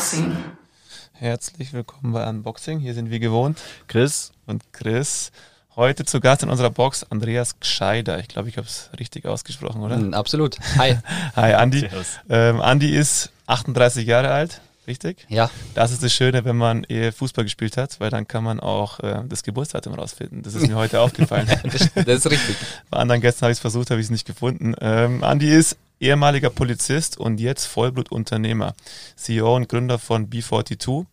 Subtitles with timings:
[0.00, 0.34] Unboxing.
[1.12, 2.78] Herzlich willkommen bei Unboxing.
[2.78, 5.30] Hier sind wir gewohnt, Chris und Chris.
[5.76, 8.18] Heute zu Gast in unserer Box Andreas Gscheider.
[8.18, 9.98] Ich glaube, ich habe es richtig ausgesprochen, oder?
[9.98, 10.56] Mm, absolut.
[10.78, 10.96] Hi.
[11.36, 11.86] Hi, Andi.
[12.30, 15.24] Ähm, Andi ist 38 Jahre alt, richtig?
[15.28, 15.50] Ja.
[15.74, 19.00] Das ist das Schöne, wenn man eher Fußball gespielt hat, weil dann kann man auch
[19.00, 20.42] äh, das Geburtsdatum rausfinden.
[20.42, 21.48] Das ist mir heute aufgefallen.
[21.62, 22.56] das, das, ist richtig.
[22.90, 24.74] Bei anderen Gästen habe ich es versucht, habe ich es nicht gefunden.
[24.80, 28.74] Ähm, Andi ist ehemaliger Polizist und jetzt Vollblutunternehmer,
[29.16, 31.06] CEO und Gründer von B42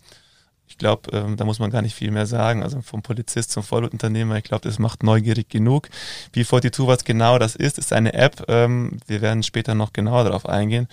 [0.78, 2.62] ich glaube, ähm, da muss man gar nicht viel mehr sagen.
[2.62, 5.90] Also vom Polizist zum Vollblutunternehmer, ich glaube, das macht neugierig genug.
[6.36, 8.46] B42, was genau das ist, ist eine App.
[8.48, 10.88] Ähm, wir werden später noch genauer darauf eingehen.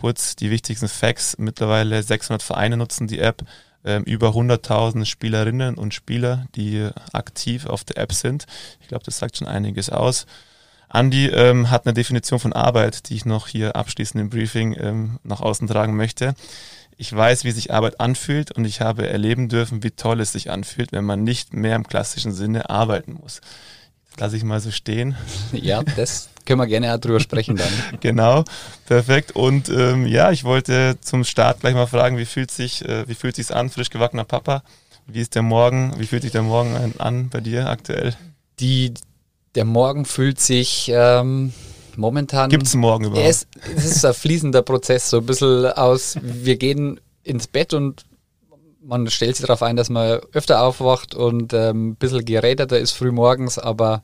[0.00, 1.36] Kurz die wichtigsten Facts.
[1.38, 3.42] Mittlerweile 600 Vereine nutzen die App.
[3.84, 8.46] Ähm, über 100.000 Spielerinnen und Spieler, die aktiv auf der App sind.
[8.80, 10.26] Ich glaube, das sagt schon einiges aus.
[10.88, 15.18] Andi ähm, hat eine Definition von Arbeit, die ich noch hier abschließend im Briefing ähm,
[15.22, 16.34] nach außen tragen möchte.
[16.96, 20.50] Ich weiß, wie sich Arbeit anfühlt und ich habe erleben dürfen, wie toll es sich
[20.50, 23.40] anfühlt, wenn man nicht mehr im klassischen Sinne arbeiten muss.
[24.18, 25.16] Lasse ich mal so stehen.
[25.52, 27.68] Ja, das können wir gerne auch drüber sprechen dann.
[28.00, 28.44] genau,
[28.86, 29.32] perfekt.
[29.32, 33.14] Und ähm, ja, ich wollte zum Start gleich mal fragen, wie fühlt sich, äh, wie
[33.14, 34.62] fühlt sich's an, frisch gewackener Papa?
[35.06, 35.94] Wie ist der Morgen?
[35.98, 38.14] Wie fühlt sich der Morgen an bei dir aktuell?
[38.58, 38.94] Die,
[39.54, 41.52] der Morgen fühlt sich ähm,
[41.96, 42.50] momentan.
[42.50, 43.28] Gibt es morgen überhaupt?
[43.28, 48.04] Es, es ist ein fließender Prozess, so ein bisschen aus, wir gehen ins Bett und
[48.86, 52.92] man stellt sich darauf ein, dass man öfter aufwacht und ähm, ein bisschen geräderter ist
[52.92, 54.02] früh morgens, aber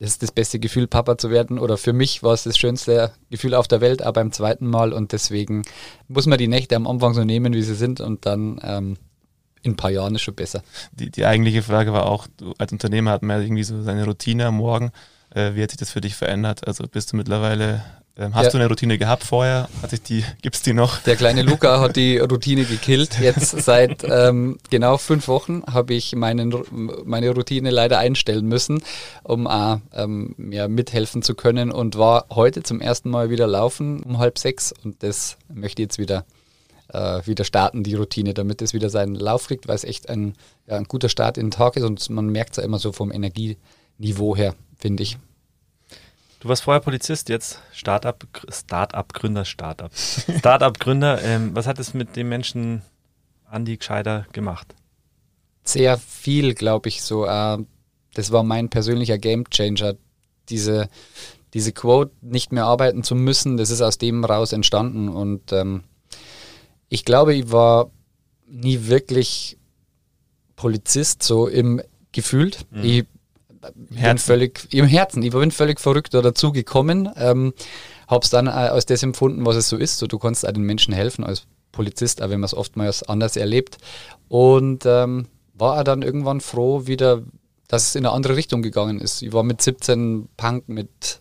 [0.00, 1.58] das ist das beste Gefühl, Papa zu werden.
[1.58, 4.94] Oder für mich war es das schönste Gefühl auf der Welt, aber beim zweiten Mal.
[4.94, 5.62] Und deswegen
[6.08, 8.00] muss man die Nächte am Anfang so nehmen, wie sie sind.
[8.00, 8.96] Und dann ähm,
[9.60, 10.62] in ein paar Jahren ist schon besser.
[10.92, 14.46] Die, die eigentliche Frage war auch, du als Unternehmer hat man irgendwie so seine Routine
[14.46, 14.90] am Morgen.
[15.34, 16.66] Äh, wie hat sich das für dich verändert?
[16.66, 17.84] Also bist du mittlerweile,
[18.18, 18.50] hast ja.
[18.50, 19.68] du eine Routine gehabt vorher?
[19.82, 21.02] Hat sich die, gibt's die noch?
[21.02, 23.18] Der kleine Luca hat die Routine gekillt.
[23.20, 26.54] Jetzt seit ähm, genau fünf Wochen habe ich meinen,
[27.04, 28.82] meine Routine leider einstellen müssen,
[29.22, 34.02] um auch ähm, ja, mithelfen zu können und war heute zum ersten Mal wieder laufen
[34.02, 36.24] um halb sechs und das möchte ich jetzt wieder
[36.92, 40.34] äh, wieder starten, die Routine, damit es wieder seinen Lauf kriegt, weil es echt ein,
[40.66, 42.92] ja, ein guter Start in den Tag ist und man merkt es ja immer so
[42.92, 45.18] vom Energieniveau her finde ich.
[46.40, 49.90] Du warst vorher Polizist, jetzt Startup, Startup-Gründer, Startup.
[49.94, 51.22] Startup-Gründer.
[51.22, 52.80] Ähm, was hat es mit dem Menschen
[53.44, 54.74] Andi Gscheider gemacht?
[55.64, 57.26] Sehr viel, glaube ich, so.
[57.26, 57.58] Äh,
[58.14, 59.96] das war mein persönlicher Gamechanger.
[60.48, 60.88] Diese,
[61.52, 65.10] diese Quote, nicht mehr arbeiten zu müssen, das ist aus dem raus entstanden.
[65.10, 65.84] Und ähm,
[66.88, 67.90] ich glaube, ich war
[68.46, 69.58] nie wirklich
[70.56, 72.66] Polizist, so im gefühlt.
[72.70, 72.82] Mhm.
[72.82, 73.06] Ich
[73.90, 74.26] im Herzen.
[74.26, 75.22] völlig im Herzen.
[75.22, 77.52] Ich bin völlig verrückt dazu gekommen, ähm,
[78.08, 79.98] habe es dann äh, als das empfunden, was es so ist.
[79.98, 83.36] So, du kannst auch den Menschen helfen als Polizist, auch wenn man es oftmals anders
[83.36, 83.78] erlebt.
[84.28, 87.22] Und ähm, war er dann irgendwann froh, wieder,
[87.68, 89.22] dass es in eine andere Richtung gegangen ist.
[89.22, 91.20] Ich war mit 17 Punk mit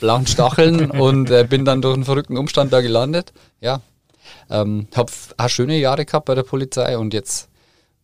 [0.00, 3.32] blauen Stacheln und äh, bin dann durch einen verrückten Umstand da gelandet.
[3.60, 3.80] Ja,
[4.50, 7.48] ähm, habe auch schöne Jahre gehabt bei der Polizei und jetzt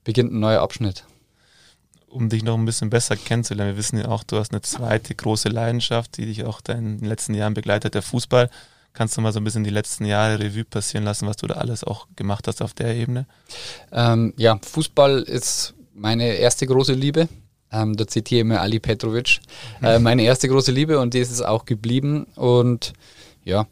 [0.05, 1.05] beginnt ein neuer Abschnitt
[2.13, 3.73] um dich noch ein bisschen besser kennenzulernen.
[3.73, 7.09] Wir wissen ja auch, du hast eine zweite große Leidenschaft, die dich auch in den
[7.09, 8.51] letzten Jahren begleitet, der Fußball.
[8.93, 11.55] Kannst du mal so ein bisschen die letzten Jahre Revue passieren lassen, was du da
[11.55, 13.27] alles auch gemacht hast auf der Ebene?
[13.91, 17.29] Ähm, ja, Fußball ist meine erste große Liebe.
[17.73, 19.41] Ähm, da zitiere ich immer Ali Petrovic.
[19.83, 20.05] Äh, mhm.
[20.05, 22.27] meine erste große Liebe und die ist es auch geblieben.
[22.35, 22.93] Und
[23.45, 23.67] ja,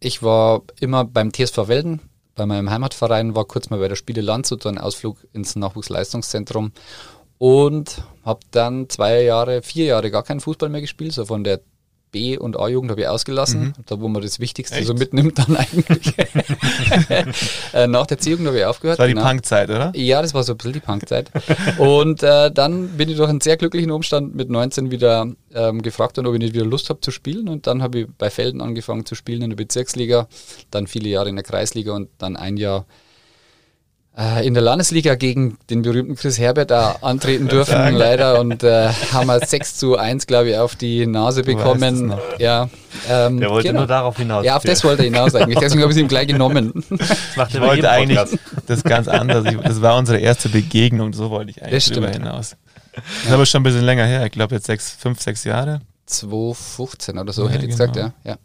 [0.00, 2.00] ich war immer beim TSV Welden,
[2.34, 6.72] bei meinem Heimatverein, war kurz mal bei der Spiele Landshut, ein Ausflug ins Nachwuchsleistungszentrum
[7.38, 11.60] und habe dann zwei Jahre, vier Jahre gar keinen Fußball mehr gespielt, so von der
[12.14, 13.72] B- und A-Jugend habe ich ausgelassen, mhm.
[13.86, 14.86] da wo man das Wichtigste Echt?
[14.86, 16.14] so mitnimmt dann eigentlich.
[17.72, 18.98] Äh, nach der C-Jugend habe ich aufgehört.
[18.98, 19.26] Das war die genau.
[19.26, 19.92] Punkzeit, oder?
[19.96, 21.30] Ja, das war so ein bisschen die Punkzeit.
[21.78, 26.16] und äh, dann bin ich durch einen sehr glücklichen Umstand mit 19 wieder ähm, gefragt
[26.16, 28.60] worden, ob ich nicht wieder Lust habe zu spielen und dann habe ich bei Felden
[28.60, 30.28] angefangen zu spielen in der Bezirksliga,
[30.70, 32.86] dann viele Jahre in der Kreisliga und dann ein Jahr
[34.44, 38.38] in der Landesliga gegen den berühmten Chris Herbert da antreten dürfen, leider.
[38.38, 42.14] Und äh, haben wir 6 zu 1, glaube ich, auf die Nase bekommen.
[42.38, 42.68] Ja,
[43.08, 43.80] ähm, der wollte genau.
[43.80, 44.44] nur darauf hinaus.
[44.44, 45.58] Ja, auf das wollte er hinaus eigentlich.
[45.58, 46.72] Deswegen habe ich es ihm gleich genommen.
[46.90, 48.20] ich wollte eigentlich
[48.66, 49.46] das ganz anders.
[49.62, 52.56] das war unsere erste Begegnung, so wollte ich eigentlich darüber hinaus.
[52.94, 54.24] Das ist aber schon ein bisschen länger her.
[54.26, 55.80] Ich glaube jetzt sechs, fünf, sechs Jahre.
[56.06, 57.92] 2015 oder so, ja, hätte ich genau.
[57.92, 58.12] gesagt, ja.
[58.22, 58.36] ja.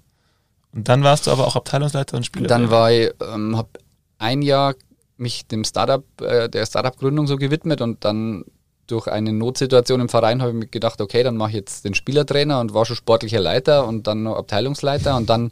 [0.74, 2.48] Und dann warst du aber auch Abteilungsleiter und Spieler?
[2.48, 3.70] Dann war ich, ähm, habe
[4.18, 4.74] ein Jahr
[5.20, 8.46] mich dem Startup, äh, der Startup-Gründung so gewidmet und dann
[8.88, 11.94] durch eine Notsituation im Verein habe ich mir gedacht, okay, dann mache ich jetzt den
[11.94, 15.52] Spielertrainer und war schon sportlicher Leiter und dann noch Abteilungsleiter und dann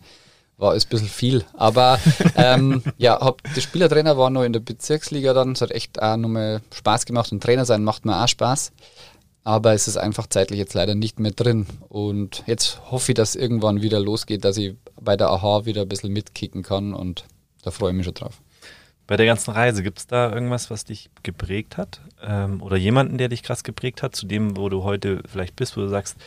[0.58, 1.46] war es ein bisschen viel.
[1.54, 2.00] Aber
[2.36, 5.52] ähm, ja, hab, der Spielertrainer war noch in der Bezirksliga dann.
[5.52, 8.72] Es hat echt auch nochmal Spaß gemacht und Trainer sein macht mir auch Spaß.
[9.44, 11.68] Aber es ist einfach zeitlich jetzt leider nicht mehr drin.
[11.88, 15.88] Und jetzt hoffe ich, dass irgendwann wieder losgeht, dass ich bei der AHA wieder ein
[15.88, 17.26] bisschen mitkicken kann und
[17.62, 18.42] da freue ich mich schon drauf.
[19.08, 22.02] Bei der ganzen Reise, gibt es da irgendwas, was dich geprägt hat?
[22.22, 25.78] Ähm, oder jemanden, der dich krass geprägt hat, zu dem, wo du heute vielleicht bist,
[25.78, 26.18] wo du sagst,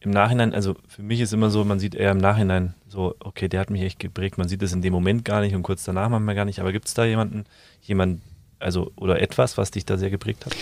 [0.00, 3.48] im Nachhinein, also für mich ist immer so, man sieht eher im Nachhinein so, okay,
[3.48, 4.38] der hat mich echt geprägt.
[4.38, 6.60] Man sieht es in dem Moment gar nicht und kurz danach manchmal gar nicht.
[6.60, 7.46] Aber gibt es da jemanden,
[7.82, 8.20] jemand,
[8.58, 10.54] also oder etwas, was dich da sehr geprägt hat?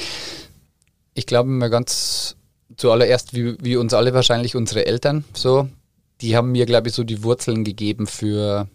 [1.14, 2.36] Ich glaube mir ganz
[2.76, 5.68] zuallererst, wie, wie uns alle wahrscheinlich unsere Eltern so,
[6.20, 8.68] die haben mir, glaube ich, so die Wurzeln gegeben für,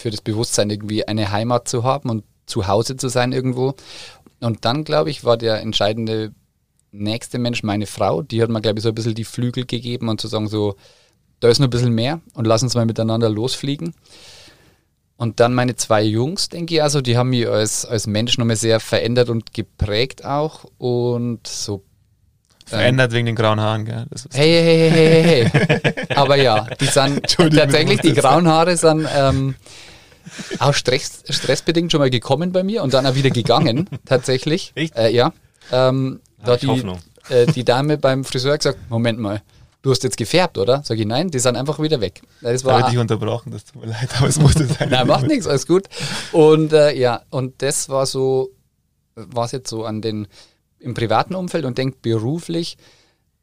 [0.00, 3.74] für das Bewusstsein, irgendwie eine Heimat zu haben und zu Hause zu sein irgendwo.
[4.40, 6.32] Und dann, glaube ich, war der entscheidende
[6.92, 10.08] nächste Mensch, meine Frau, die hat mir, glaube ich, so ein bisschen die Flügel gegeben
[10.08, 10.74] und zu sagen, so,
[11.40, 13.94] da ist noch ein bisschen mehr und lass uns mal miteinander losfliegen.
[15.16, 18.56] Und dann meine zwei Jungs, denke ich, also, die haben mich als, als Mensch nochmal
[18.56, 21.84] sehr verändert und geprägt auch und so.
[22.64, 24.06] Verändert ähm, wegen den grauen Haaren, gell?
[24.32, 26.06] hey, hey, hey, hey, hey.
[26.16, 29.56] Aber ja, die sind tatsächlich, die grauen Haare sind ähm,
[30.58, 34.72] auch stress, stressbedingt schon mal gekommen bei mir und dann auch wieder gegangen, tatsächlich.
[34.74, 34.96] Echt?
[34.96, 35.32] Äh, ja.
[35.72, 36.84] Ähm, da hat die,
[37.28, 39.42] äh, die Dame beim Friseur gesagt, Moment mal,
[39.82, 40.82] du hast jetzt gefärbt, oder?
[40.84, 42.22] Sag ich, nein, die sind einfach wieder weg.
[42.40, 44.88] Das war, da habe ich dich unterbrochen, das tut mir leid, aber es musste sein.
[44.90, 45.88] nein, macht nichts, alles gut.
[46.32, 48.50] Und äh, ja, und das war so,
[49.14, 50.28] war es jetzt so an den,
[50.78, 52.76] im privaten Umfeld und denkt beruflich,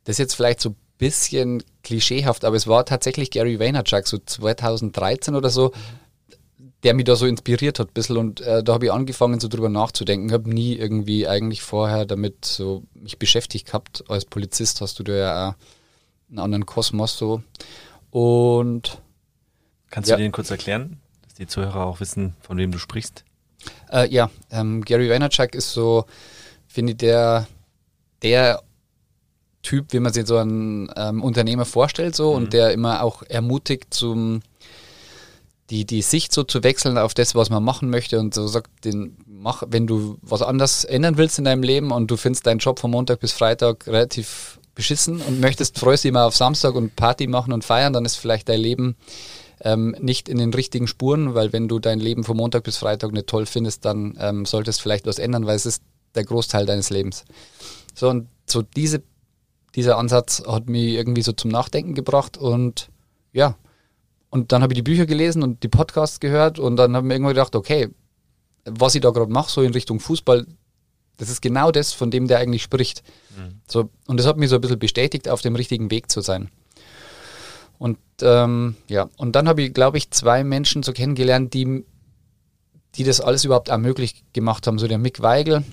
[0.03, 4.17] das ist jetzt vielleicht so ein bisschen klischeehaft, aber es war tatsächlich Gary Vaynerchuk, so
[4.17, 5.71] 2013 oder so,
[6.87, 9.49] der mich da so inspiriert hat ein bisschen und äh, da habe ich angefangen so
[9.49, 10.27] drüber nachzudenken.
[10.27, 14.05] Ich habe nie irgendwie eigentlich vorher damit so mich beschäftigt gehabt.
[14.07, 15.55] Als Polizist hast du da ja
[16.29, 17.43] einen anderen Kosmos so.
[18.09, 19.01] Und
[19.89, 20.15] Kannst ja.
[20.15, 23.25] du den kurz erklären, dass die Zuhörer auch wissen, von wem du sprichst?
[23.91, 26.05] Äh, ja, ähm, Gary Vaynerchuk ist so,
[26.67, 27.47] finde ich, der,
[28.23, 28.61] der
[29.61, 32.37] Typ, wie man sich so einen ähm, Unternehmer vorstellt, so mhm.
[32.37, 34.39] und der immer auch ermutigt zum
[35.69, 38.85] die, die Sicht so zu wechseln auf das, was man machen möchte und so sagt,
[38.85, 42.59] den, mach, wenn du was anders ändern willst in deinem Leben und du findest deinen
[42.59, 46.95] Job von Montag bis Freitag relativ beschissen und möchtest, freust dich mal auf Samstag und
[46.95, 48.95] Party machen und feiern, dann ist vielleicht dein Leben
[49.59, 53.11] ähm, nicht in den richtigen Spuren, weil wenn du dein Leben von Montag bis Freitag
[53.11, 55.81] nicht toll findest, dann ähm, solltest vielleicht was ändern, weil es ist
[56.15, 57.25] der Großteil deines Lebens.
[57.93, 59.01] So und so diese,
[59.75, 62.89] dieser Ansatz hat mich irgendwie so zum Nachdenken gebracht und
[63.33, 63.55] ja,
[64.29, 67.07] und dann habe ich die Bücher gelesen und die Podcasts gehört und dann habe ich
[67.07, 67.89] mir irgendwann gedacht, okay,
[68.65, 70.45] was ich da gerade mache, so in Richtung Fußball,
[71.17, 73.03] das ist genau das, von dem der eigentlich spricht.
[73.37, 73.61] Mhm.
[73.67, 76.49] So, und das hat mich so ein bisschen bestätigt, auf dem richtigen Weg zu sein.
[77.79, 81.85] Und ähm, ja, und dann habe ich, glaube ich, zwei Menschen so kennengelernt, die,
[82.95, 84.79] die das alles überhaupt auch möglich gemacht haben.
[84.79, 85.63] So der Mick Weigel,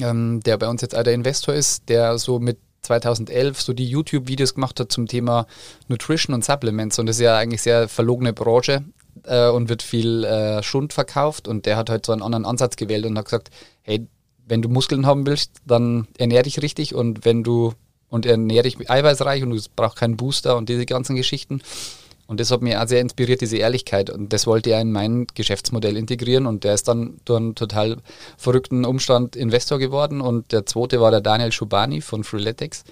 [0.00, 3.88] ähm, der bei uns jetzt auch der Investor ist, der so mit 2011 so die
[3.88, 5.46] YouTube-Videos gemacht hat zum Thema
[5.88, 6.98] Nutrition und Supplements.
[6.98, 8.84] Und das ist ja eigentlich sehr verlogene Branche
[9.24, 11.48] äh, und wird viel äh, Schund verkauft.
[11.48, 13.50] Und der hat halt so einen anderen Ansatz gewählt und hat gesagt,
[13.82, 14.06] hey,
[14.46, 17.72] wenn du Muskeln haben willst, dann ernähr dich richtig und wenn du
[18.10, 21.62] und ernähr dich eiweißreich und du brauchst keinen Booster und diese ganzen Geschichten.
[22.26, 24.08] Und das hat mich auch sehr inspiriert, diese Ehrlichkeit.
[24.08, 26.46] Und das wollte er in mein Geschäftsmodell integrieren.
[26.46, 27.98] Und der ist dann durch einen total
[28.38, 30.20] verrückten Umstand Investor geworden.
[30.20, 32.84] Und der zweite war der Daniel Schubani von Freeletics.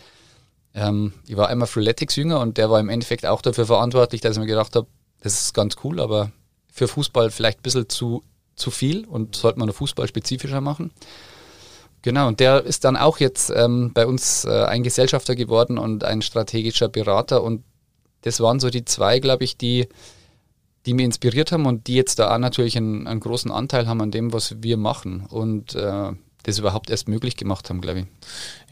[0.74, 4.36] Ähm, ich war einmal Freeletics jünger und der war im Endeffekt auch dafür verantwortlich, dass
[4.36, 4.86] ich mir gedacht habe,
[5.20, 6.32] das ist ganz cool, aber
[6.72, 8.22] für Fußball vielleicht ein bisschen zu,
[8.56, 10.90] zu viel und sollte man Fußball spezifischer machen.
[12.00, 16.02] Genau, und der ist dann auch jetzt ähm, bei uns äh, ein Gesellschafter geworden und
[16.02, 17.62] ein strategischer Berater und
[18.22, 19.88] das waren so die zwei, glaube ich, die,
[20.86, 24.00] die mich inspiriert haben und die jetzt da auch natürlich einen, einen großen Anteil haben
[24.00, 26.12] an dem, was wir machen und äh,
[26.42, 28.06] das überhaupt erst möglich gemacht haben, glaube ich.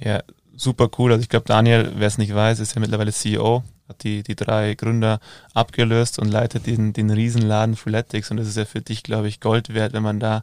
[0.04, 0.22] Ja,
[0.56, 1.12] super cool.
[1.12, 4.36] Also ich glaube, Daniel, wer es nicht weiß, ist ja mittlerweile CEO, hat die, die
[4.36, 5.20] drei Gründer
[5.54, 9.40] abgelöst und leitet den, den Riesenladen Freeletics und das ist ja für dich, glaube ich,
[9.40, 10.42] Gold wert, wenn man da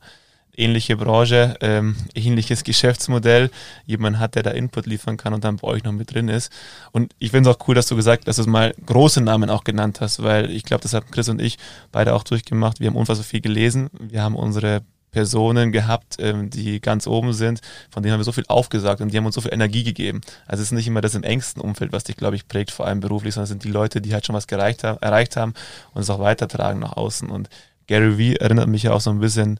[0.57, 3.49] ähnliche Branche, ähm, ähnliches Geschäftsmodell,
[3.85, 6.51] jemand hat, der da Input liefern kann und dann bei euch noch mit drin ist.
[6.91, 9.63] Und ich finde es auch cool, dass du gesagt, dass du mal große Namen auch
[9.63, 11.57] genannt hast, weil ich glaube, das haben Chris und ich
[11.91, 12.79] beide auch durchgemacht.
[12.79, 13.89] Wir haben unfassbar viel gelesen.
[13.99, 18.31] Wir haben unsere Personen gehabt, ähm, die ganz oben sind, von denen haben wir so
[18.31, 20.21] viel aufgesagt und die haben uns so viel Energie gegeben.
[20.45, 22.85] Also es ist nicht immer das im engsten Umfeld, was dich, glaube ich, prägt, vor
[22.85, 25.53] allem beruflich, sondern es sind die Leute, die halt schon was erreicht haben, erreicht haben
[25.93, 27.29] und es auch weitertragen nach außen.
[27.29, 27.49] Und
[27.87, 29.59] Gary Vee erinnert mich ja auch so ein bisschen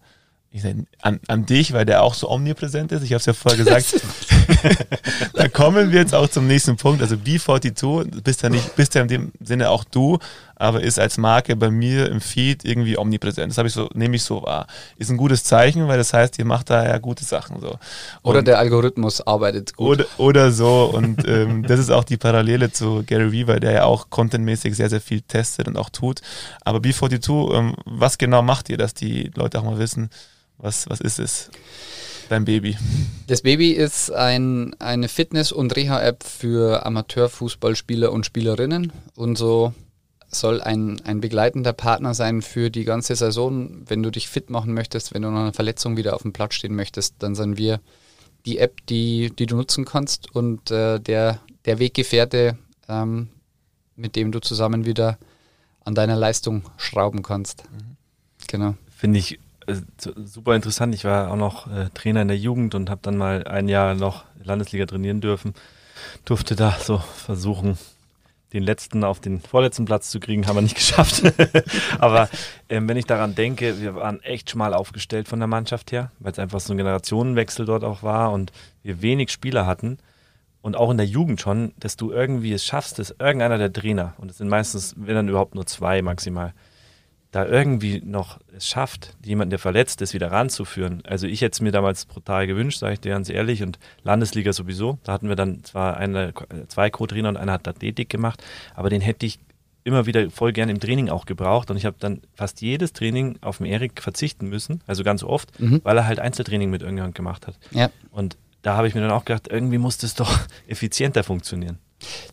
[0.51, 3.03] ich sag, an, an dich, weil der auch so omnipräsent ist.
[3.03, 4.01] Ich habe es ja vorher gesagt.
[5.33, 7.01] da kommen wir jetzt auch zum nächsten Punkt.
[7.01, 10.19] Also B42 bist ja nicht, bist ja in dem Sinne auch du,
[10.59, 13.51] aber ist als Marke bei mir im Feed irgendwie omnipräsent.
[13.51, 14.67] Das habe ich so, nehme ich so wahr.
[14.97, 17.69] Ist ein gutes Zeichen, weil das heißt, ihr macht da ja gute Sachen so.
[17.69, 17.79] Und
[18.23, 19.87] oder der Algorithmus arbeitet gut.
[19.87, 20.91] Oder, oder so.
[20.91, 24.89] Und ähm, das ist auch die Parallele zu Gary Weaver, der ja auch contentmäßig sehr,
[24.89, 26.21] sehr viel testet und auch tut.
[26.61, 30.09] Aber B42, ähm, was genau macht ihr, dass die Leute auch mal wissen,
[30.57, 31.51] was, was ist es?
[32.29, 32.77] Dein Baby.
[33.27, 39.73] Das Baby ist ein, eine Fitness- und Reha-App für Amateurfußballspieler und Spielerinnen und so
[40.29, 43.83] soll ein, ein begleitender Partner sein für die ganze Saison.
[43.85, 46.55] Wenn du dich fit machen möchtest, wenn du nach einer Verletzung wieder auf dem Platz
[46.55, 47.79] stehen möchtest, dann sind wir
[48.45, 52.57] die App, die, die du nutzen kannst und äh, der, der Weggefährte,
[52.87, 53.29] ähm,
[53.95, 55.17] mit dem du zusammen wieder
[55.83, 57.63] an deiner Leistung schrauben kannst.
[57.63, 57.97] Mhm.
[58.47, 58.75] Genau.
[58.95, 60.93] Finde ich äh, super interessant.
[60.93, 63.95] Ich war auch noch äh, Trainer in der Jugend und habe dann mal ein Jahr
[63.95, 65.53] noch Landesliga trainieren dürfen.
[66.25, 67.77] Durfte da so versuchen,
[68.53, 71.23] den letzten auf den vorletzten Platz zu kriegen, haben wir nicht geschafft.
[71.99, 72.29] Aber
[72.69, 76.31] ähm, wenn ich daran denke, wir waren echt schmal aufgestellt von der Mannschaft her, weil
[76.31, 78.51] es einfach so ein Generationenwechsel dort auch war und
[78.83, 79.97] wir wenig Spieler hatten.
[80.61, 84.15] Und auch in der Jugend schon, dass du irgendwie es schaffst, dass irgendeiner der Trainer,
[84.17, 86.53] und es sind meistens, wenn dann überhaupt nur zwei maximal,
[87.37, 91.03] da irgendwie noch es schafft, jemanden, der verletzt ist, wieder ranzuführen.
[91.05, 94.53] Also ich hätte es mir damals brutal gewünscht, sage ich dir ganz ehrlich, und Landesliga
[94.53, 94.97] sowieso.
[95.03, 96.33] Da hatten wir dann zwar eine,
[96.67, 99.39] zwei Co-Trainer und einer hat Athletik gemacht, aber den hätte ich
[99.83, 103.37] immer wieder voll gern im Training auch gebraucht und ich habe dann fast jedes Training
[103.41, 105.81] auf den Erik verzichten müssen, also ganz oft, mhm.
[105.83, 107.59] weil er halt Einzeltraining mit irgendjemand gemacht hat.
[107.69, 107.91] Ja.
[108.09, 111.77] Und da habe ich mir dann auch gedacht, irgendwie muss das doch effizienter funktionieren.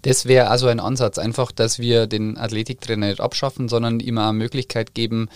[0.03, 4.33] Das wäre also ein Ansatz, einfach, dass wir den Athletiktrainer nicht abschaffen, sondern ihm eine
[4.33, 5.29] Möglichkeit geben,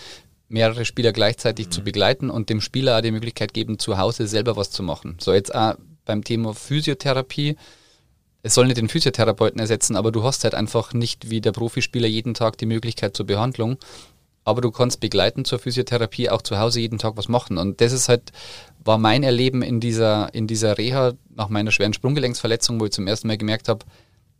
[0.49, 1.71] mehrere Spieler gleichzeitig mhm.
[1.71, 5.17] zu begleiten und dem Spieler auch die Möglichkeit geben, zu Hause selber was zu machen.
[5.19, 7.55] So jetzt auch beim Thema Physiotherapie.
[8.41, 12.07] Es soll nicht den Physiotherapeuten ersetzen, aber du hast halt einfach nicht wie der Profispieler
[12.07, 13.77] jeden Tag die Möglichkeit zur Behandlung.
[14.45, 17.57] Aber du kannst begleiten zur Physiotherapie auch zu Hause jeden Tag was machen.
[17.57, 18.31] Und das ist halt,
[18.83, 23.05] war mein Erleben in dieser, in dieser Reha nach meiner schweren Sprunggelenksverletzung, wo ich zum
[23.05, 23.85] ersten Mal gemerkt habe,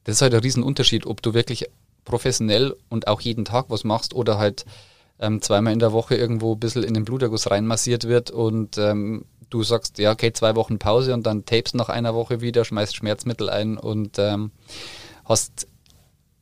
[0.03, 1.69] das ist halt ein Riesenunterschied, ob du wirklich
[2.05, 4.65] professionell und auch jeden Tag was machst oder halt
[5.19, 9.25] ähm, zweimal in der Woche irgendwo ein bisschen in den Bluterguss reinmassiert wird und ähm,
[9.49, 12.95] du sagst, ja, okay, zwei Wochen Pause und dann tapest nach einer Woche wieder, schmeißt
[12.95, 14.51] Schmerzmittel ein und ähm,
[15.25, 15.67] hast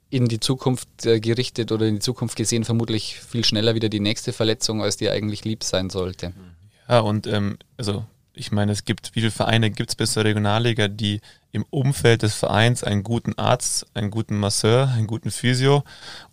[0.09, 3.99] in die Zukunft äh, gerichtet oder in die Zukunft gesehen vermutlich viel schneller wieder die
[3.99, 6.33] nächste Verletzung, als dir eigentlich lieb sein sollte.
[6.87, 8.05] Ja, und ähm, also
[8.37, 12.21] ich meine, es gibt, wie viele Vereine gibt es bis zur Regionalliga, die im Umfeld
[12.21, 15.83] des Vereins einen guten Arzt, einen guten Masseur, einen guten Physio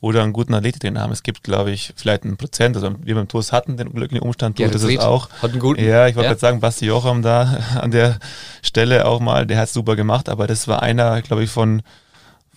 [0.00, 1.12] oder einen guten Athletiktrainer haben.
[1.12, 4.58] Es gibt, glaube ich, vielleicht ein Prozent, also wir beim TuS hatten den glücklichen Umstand,
[4.58, 5.30] du das ist auch.
[5.40, 5.82] Hat einen guten.
[5.82, 6.32] Ja, ich wollte ja.
[6.32, 8.18] gerade sagen, Basti Jocham da an der
[8.62, 11.82] Stelle auch mal, der hat es super gemacht, aber das war einer, glaube ich, von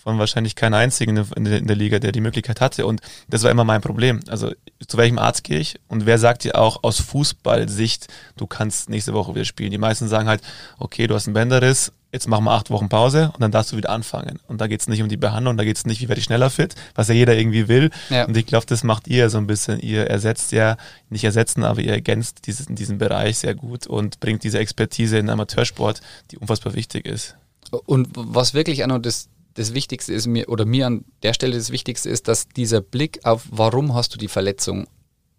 [0.08, 2.86] von wahrscheinlich keinen einzigen in der, in der, Liga, der die Möglichkeit hatte.
[2.86, 4.20] Und das war immer mein Problem.
[4.28, 4.52] Also
[4.86, 5.78] zu welchem Arzt gehe ich?
[5.86, 8.06] Und wer sagt dir auch aus Fußballsicht,
[8.38, 9.70] du kannst nächste Woche wieder spielen?
[9.70, 10.40] Die meisten sagen halt,
[10.78, 13.76] okay, du hast einen Bänderriss, jetzt machen wir acht Wochen Pause und dann darfst du
[13.76, 14.38] wieder anfangen.
[14.46, 16.24] Und da geht es nicht um die Behandlung, da geht es nicht, wie werde ich
[16.24, 17.90] schneller fit, was ja jeder irgendwie will.
[18.08, 18.24] Ja.
[18.24, 19.78] Und ich glaube, das macht ihr so ein bisschen.
[19.80, 20.78] Ihr ersetzt ja,
[21.10, 25.26] nicht ersetzen, aber ihr ergänzt dieses, diesen Bereich sehr gut und bringt diese Expertise in
[25.26, 26.00] den Amateursport,
[26.30, 27.36] die unfassbar wichtig ist.
[27.84, 31.56] Und was wirklich auch noch das, das Wichtigste ist mir, oder mir an der Stelle
[31.56, 34.86] das Wichtigste ist, dass dieser Blick auf, warum hast du die Verletzung,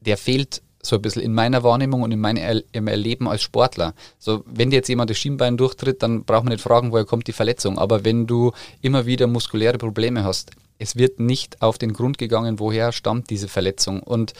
[0.01, 3.93] der fehlt so ein bisschen in meiner Wahrnehmung und in meinem Erleben als Sportler.
[4.17, 7.27] So, wenn dir jetzt jemand das Schienbein durchtritt, dann braucht man nicht fragen, woher kommt
[7.27, 7.79] die Verletzung.
[7.79, 12.59] Aber wenn du immer wieder muskuläre Probleme hast, es wird nicht auf den Grund gegangen,
[12.59, 14.03] woher stammt diese Verletzung.
[14.03, 14.33] Und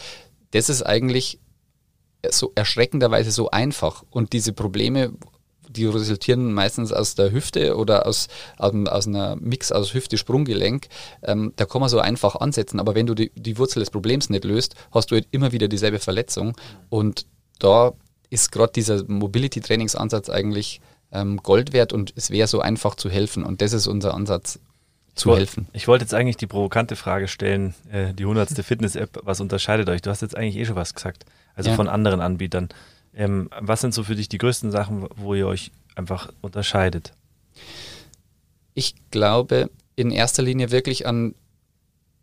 [0.50, 1.38] das ist eigentlich
[2.28, 4.04] so erschreckenderweise so einfach.
[4.10, 5.12] Und diese Probleme
[5.70, 10.88] die resultieren meistens aus der Hüfte oder aus, aus, aus einer Mix aus Hüfte-Sprunggelenk.
[11.22, 14.30] Ähm, da kann man so einfach ansetzen, aber wenn du die, die Wurzel des Problems
[14.30, 16.56] nicht löst, hast du halt immer wieder dieselbe Verletzung.
[16.88, 17.26] Und
[17.58, 17.92] da
[18.30, 20.80] ist gerade dieser Mobility-Trainingsansatz eigentlich
[21.12, 23.44] ähm, Gold wert und es wäre so einfach zu helfen.
[23.44, 24.58] Und das ist unser Ansatz,
[25.14, 25.68] zu helfen.
[25.72, 28.50] Ich wollte jetzt eigentlich die provokante Frage stellen, äh, die 100.
[28.64, 30.02] Fitness-App, was unterscheidet euch?
[30.02, 31.24] Du hast jetzt eigentlich eh schon was gesagt,
[31.54, 31.76] also ja.
[31.76, 32.68] von anderen Anbietern.
[33.14, 37.12] Ähm, was sind so für dich die größten Sachen, wo ihr euch einfach unterscheidet?
[38.74, 41.34] Ich glaube in erster Linie wirklich an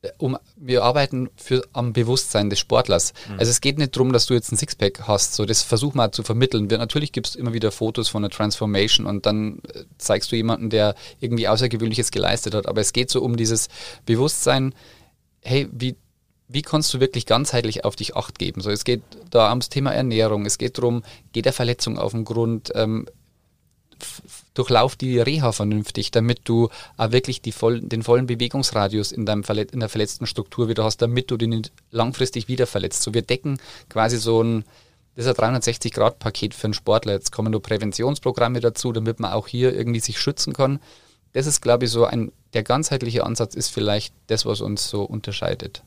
[0.01, 3.13] äh, um, wir arbeiten für, am Bewusstsein des Sportlers.
[3.29, 3.39] Mhm.
[3.39, 6.11] Also es geht nicht darum, dass du jetzt ein Sixpack hast, so das versuch mal
[6.11, 6.69] zu vermitteln.
[6.69, 10.35] Wir, natürlich gibt es immer wieder Fotos von einer Transformation und dann äh, zeigst du
[10.35, 12.67] jemanden, der irgendwie Außergewöhnliches geleistet hat.
[12.67, 13.69] Aber es geht so um dieses
[14.05, 14.73] Bewusstsein,
[15.41, 15.95] hey, wie
[16.47, 18.61] wie kannst du wirklich ganzheitlich auf dich Acht geben?
[18.61, 22.23] So, es geht da ums Thema Ernährung, es geht darum, geht der Verletzung auf den
[22.23, 23.07] Grund, ähm,
[24.53, 29.79] durchlauf die Reha vernünftig, damit du auch wirklich voll, den vollen Bewegungsradius in, deinem in
[29.79, 33.03] der verletzten Struktur wieder hast, damit du den nicht langfristig wieder verletzt.
[33.03, 34.63] So, wir decken quasi so ein,
[35.15, 37.13] das ist ein 360-Grad-Paket für einen Sportler.
[37.13, 40.79] Jetzt kommen nur Präventionsprogramme dazu, damit man auch hier irgendwie sich schützen kann.
[41.33, 45.03] Das ist, glaube ich, so ein, der ganzheitliche Ansatz ist vielleicht das, was uns so
[45.03, 45.83] unterscheidet.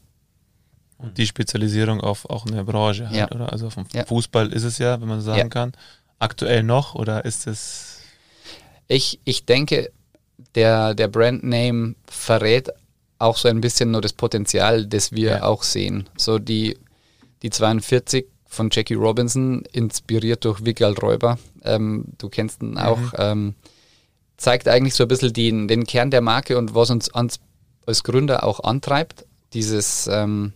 [1.02, 3.30] Und die Spezialisierung auf auch eine Branche halt, Ja.
[3.30, 3.52] oder?
[3.52, 4.04] Also vom Ja.
[4.04, 5.48] Fußball ist es ja, wenn man so sagen Ja.
[5.48, 5.72] kann.
[6.18, 7.98] Aktuell noch oder ist es
[8.88, 9.90] Ich, ich denke,
[10.56, 12.68] der, der Brandname verrät
[13.18, 16.08] auch so ein bisschen nur das Potenzial, das wir auch sehen.
[16.16, 16.76] So die,
[17.42, 23.54] die 42 von Jackie Robinson, inspiriert durch Wigal Räuber, ähm, du kennst ihn auch, ähm,
[24.36, 27.10] zeigt eigentlich so ein bisschen den, den Kern der Marke und was uns
[27.86, 30.52] als Gründer auch antreibt, dieses ähm,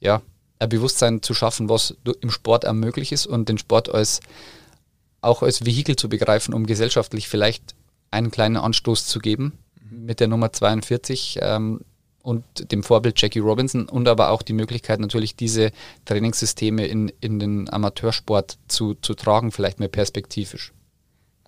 [0.00, 0.22] ja,
[0.58, 4.20] ein Bewusstsein zu schaffen, was im Sport auch möglich ist und den Sport als
[5.20, 7.74] auch als Vehikel zu begreifen, um gesellschaftlich vielleicht
[8.10, 9.58] einen kleinen Anstoß zu geben
[9.90, 11.80] mit der Nummer 42 ähm,
[12.22, 15.70] und dem Vorbild Jackie Robinson und aber auch die Möglichkeit natürlich diese
[16.04, 20.72] Trainingssysteme in, in den Amateursport zu, zu tragen, vielleicht mehr perspektivisch.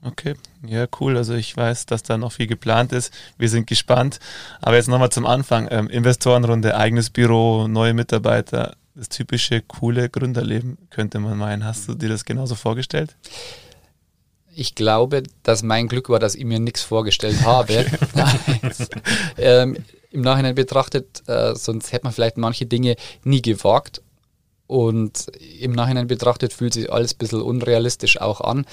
[0.02, 0.34] Okay,
[0.66, 1.16] ja, cool.
[1.16, 3.12] Also ich weiß, dass da noch viel geplant ist.
[3.36, 4.20] Wir sind gespannt.
[4.60, 5.68] Aber jetzt nochmal zum Anfang.
[5.70, 8.76] Ähm, Investorenrunde, eigenes Büro, neue Mitarbeiter.
[8.94, 11.64] Das typische, coole Gründerleben, könnte man meinen.
[11.64, 13.16] Hast du dir das genauso vorgestellt?
[14.54, 17.86] Ich glaube, dass mein Glück war, dass ich mir nichts vorgestellt habe.
[19.36, 19.76] ähm,
[20.10, 24.02] Im Nachhinein betrachtet, äh, sonst hätte man vielleicht manche Dinge nie gewagt.
[24.66, 25.28] Und
[25.60, 28.66] im Nachhinein betrachtet fühlt sich alles ein bisschen unrealistisch auch an.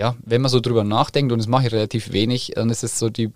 [0.00, 2.98] Ja, wenn man so drüber nachdenkt, und das mache ich relativ wenig, dann ist es
[2.98, 3.30] so die,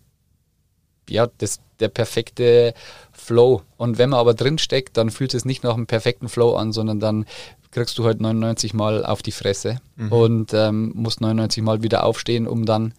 [1.10, 2.72] ja, das, der perfekte
[3.12, 3.60] Flow.
[3.76, 6.72] Und wenn man aber drin steckt, dann fühlt es nicht nach einem perfekten Flow an,
[6.72, 7.26] sondern dann
[7.70, 12.46] kriegst du halt 99 Mal auf die Fresse und ähm, musst 99 Mal wieder aufstehen,
[12.46, 12.94] um dann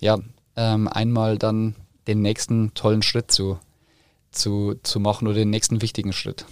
[0.00, 0.18] ja
[0.56, 1.76] ähm, einmal dann
[2.08, 3.60] den nächsten tollen Schritt zu,
[4.32, 6.46] zu, zu machen oder den nächsten wichtigen Schritt.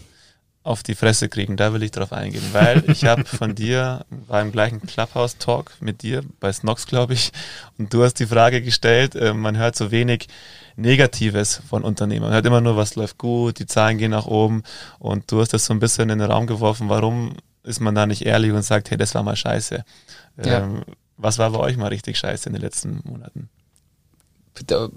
[0.62, 4.42] Auf die Fresse kriegen, da will ich drauf eingehen, weil ich habe von dir, war
[4.42, 7.32] im gleichen Clubhouse-Talk mit dir, bei Snox, glaube ich,
[7.78, 10.28] und du hast die Frage gestellt, äh, man hört so wenig
[10.76, 12.28] Negatives von Unternehmern.
[12.28, 14.62] Man hört immer nur, was läuft gut, die Zahlen gehen nach oben
[14.98, 18.06] und du hast das so ein bisschen in den Raum geworfen, warum ist man da
[18.06, 19.84] nicht ehrlich und sagt, hey, das war mal scheiße.
[20.44, 20.58] Ja.
[20.58, 20.82] Ähm,
[21.16, 23.48] was war bei euch mal richtig scheiße in den letzten Monaten?
[24.66, 24.88] da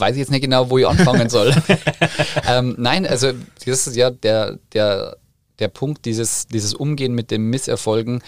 [0.00, 1.54] weiß ich jetzt nicht genau, wo ich anfangen soll.
[2.48, 3.32] ähm, nein, also
[3.64, 5.16] das ist ja der, der,
[5.58, 8.22] der Punkt, dieses, dieses Umgehen mit den Misserfolgen.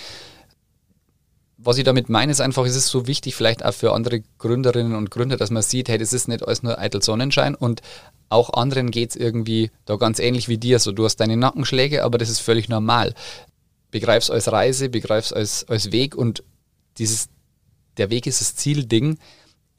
[1.57, 4.95] Was ich damit meine, ist einfach, es ist so wichtig, vielleicht auch für andere Gründerinnen
[4.95, 7.83] und Gründer, dass man sieht, hey, das ist nicht alles nur eitel Sonnenschein und
[8.29, 10.79] auch anderen geht's irgendwie da ganz ähnlich wie dir.
[10.79, 13.15] So, du hast deine Nackenschläge, aber das ist völlig normal.
[13.91, 16.43] Begreif's als Reise, begreif's als, als Weg und
[16.99, 17.29] dieses,
[17.99, 19.19] der Weg ist das Ziel-Ding,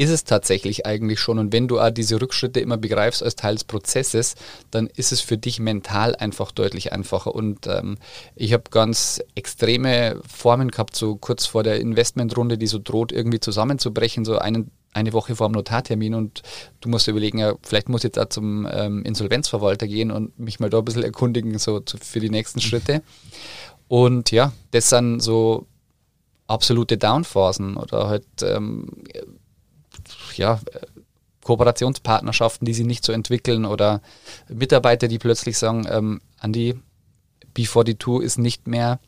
[0.03, 1.39] ist es tatsächlich eigentlich schon.
[1.39, 4.35] Und wenn du auch diese Rückschritte immer begreifst als Teil des Prozesses,
[4.69, 7.33] dann ist es für dich mental einfach deutlich einfacher.
[7.33, 7.97] Und ähm,
[8.35, 13.39] ich habe ganz extreme Formen gehabt, so kurz vor der Investmentrunde, die so droht, irgendwie
[13.39, 16.15] zusammenzubrechen, so einen, eine Woche vor dem Notartermin.
[16.15, 16.41] Und
[16.81, 20.59] du musst überlegen, ja, vielleicht muss ich jetzt auch zum ähm, Insolvenzverwalter gehen und mich
[20.59, 23.01] mal da ein bisschen erkundigen, so zu, für die nächsten Schritte.
[23.87, 25.65] Und ja, das sind so
[26.47, 28.87] absolute Downphasen oder halt ähm,
[30.37, 30.59] ja,
[31.43, 34.01] Kooperationspartnerschaften, die sie nicht so entwickeln oder
[34.47, 36.75] Mitarbeiter, die plötzlich sagen, ähm, Andi,
[37.55, 38.99] B42 ist nicht mehr,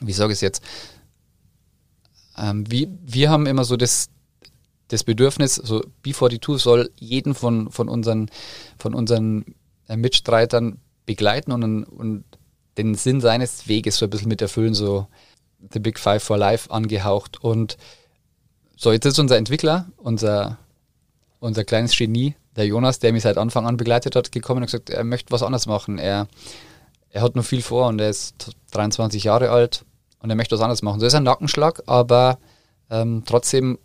[0.00, 0.62] wie sage ich es jetzt,
[2.38, 4.08] ähm, wir, wir haben immer so das,
[4.88, 8.30] das Bedürfnis, so B42 soll jeden von, von unseren,
[8.78, 9.44] von unseren
[9.88, 12.24] äh, Mitstreitern begleiten und, und
[12.78, 15.06] den Sinn seines Weges so ein bisschen mit erfüllen, so
[15.72, 17.42] The Big Five for Life angehaucht.
[17.42, 17.78] Und
[18.76, 20.58] so, jetzt ist unser Entwickler, unser,
[21.40, 24.90] unser kleines Genie, der Jonas, der mich seit Anfang an begleitet hat, gekommen und gesagt,
[24.90, 25.98] er möchte was anderes machen.
[25.98, 26.28] Er,
[27.10, 29.84] er hat noch viel vor und er ist 23 Jahre alt
[30.20, 31.00] und er möchte was anderes machen.
[31.00, 32.38] So ist ein Nackenschlag, aber
[32.90, 33.78] ähm, trotzdem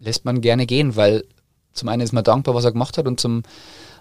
[0.00, 1.24] lässt man gerne gehen, weil
[1.72, 3.44] zum einen ist man dankbar, was er gemacht hat und zum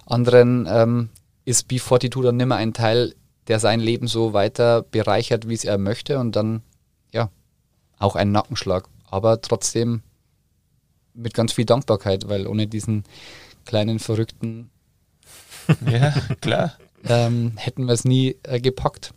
[0.08, 1.10] anderen ähm,
[1.46, 3.14] ist B42 dann nimmer ein Teil,
[3.48, 6.62] der sein Leben so weiter bereichert, wie es er möchte und dann,
[7.12, 7.30] ja,
[8.00, 10.02] auch ein Nackenschlag, aber trotzdem
[11.14, 13.04] mit ganz viel Dankbarkeit, weil ohne diesen
[13.66, 14.70] kleinen Verrückten
[15.90, 16.74] Ja, klar.
[17.06, 19.14] ähm, hätten wir es nie äh, gepackt.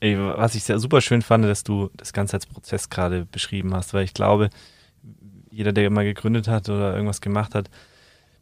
[0.00, 3.72] Ey, was ich sehr super schön fand, dass du das Ganze als Prozess gerade beschrieben
[3.74, 4.50] hast, weil ich glaube,
[5.50, 7.70] jeder, der mal gegründet hat oder irgendwas gemacht hat,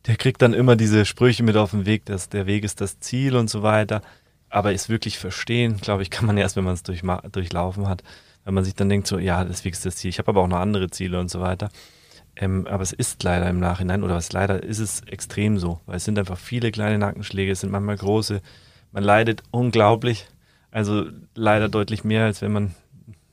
[0.07, 3.01] der kriegt dann immer diese Sprüche mit auf den Weg, dass der Weg ist das
[3.01, 4.01] Ziel und so weiter.
[4.49, 8.03] Aber es wirklich verstehen, glaube ich, kann man erst, wenn man es durchlaufen hat.
[8.45, 10.11] Weil man sich dann denkt, so, ja, das ist das Ziel.
[10.11, 11.71] Ich habe aber auch noch andere Ziele und so weiter.
[12.37, 15.97] Ähm, aber es ist leider im Nachhinein, oder was leider ist es extrem so, weil
[15.97, 18.41] es sind einfach viele kleine Nackenschläge, es sind manchmal große.
[18.93, 20.27] Man leidet unglaublich,
[20.71, 22.75] also leider deutlich mehr, als wenn man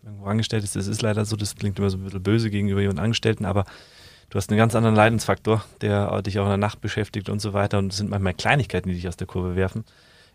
[0.04, 0.76] irgendwo angestellt ist.
[0.76, 3.66] Es ist leider so, das klingt immer so ein bisschen böse gegenüber jemandem Angestellten, aber
[4.30, 7.54] du hast einen ganz anderen Leidensfaktor, der dich auch in der Nacht beschäftigt und so
[7.54, 7.78] weiter.
[7.78, 9.86] Und es sind manchmal Kleinigkeiten, die dich aus der Kurve werfen.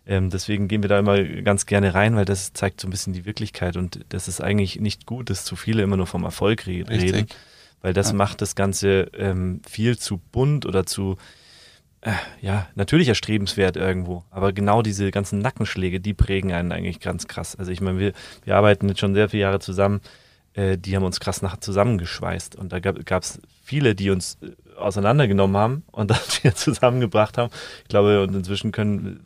[0.05, 3.13] Ähm, deswegen gehen wir da immer ganz gerne rein, weil das zeigt so ein bisschen
[3.13, 6.67] die Wirklichkeit und das ist eigentlich nicht gut, dass zu viele immer nur vom Erfolg
[6.67, 6.89] reden.
[6.89, 7.33] Richtig
[7.83, 8.15] weil das ja.
[8.15, 11.17] macht das Ganze ähm, viel zu bunt oder zu,
[12.01, 14.23] äh, ja, natürlich erstrebenswert irgendwo.
[14.31, 17.55] Aber genau diese ganzen Nackenschläge, die prägen einen eigentlich ganz krass.
[17.57, 18.13] Also ich meine, wir,
[18.45, 19.99] wir arbeiten jetzt schon sehr viele Jahre zusammen.
[20.53, 22.55] Äh, die haben uns krass nach zusammengeschweißt.
[22.55, 27.51] Und da gab es viele, die uns äh, auseinandergenommen haben und dann wieder zusammengebracht haben.
[27.81, 29.19] Ich glaube, und inzwischen können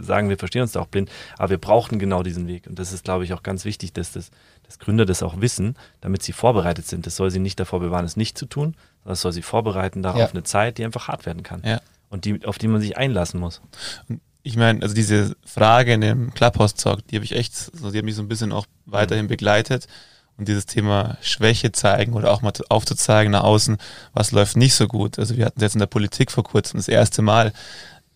[0.00, 2.66] sagen, wir verstehen uns da auch blind, aber wir brauchten genau diesen Weg.
[2.66, 4.30] Und das ist, glaube ich, auch ganz wichtig, dass, das,
[4.64, 7.06] dass Gründer das auch wissen, damit sie vorbereitet sind.
[7.06, 10.02] Das soll sie nicht davor bewahren, es nicht zu tun, sondern es soll sie vorbereiten
[10.02, 10.28] darauf ja.
[10.28, 11.62] eine Zeit, die einfach hart werden kann.
[11.64, 11.80] Ja.
[12.08, 13.60] Und die, auf die man sich einlassen muss.
[14.42, 18.04] Ich meine, also diese Frage in dem Clubhouse-Talk, die habe ich echt, so, die hat
[18.04, 19.30] mich so ein bisschen auch weiterhin mhm.
[19.30, 19.88] begleitet.
[20.36, 23.78] Und dieses Thema Schwäche zeigen oder auch mal aufzuzeigen nach außen,
[24.14, 25.18] was läuft nicht so gut.
[25.18, 27.52] Also wir hatten jetzt in der Politik vor kurzem das erste Mal,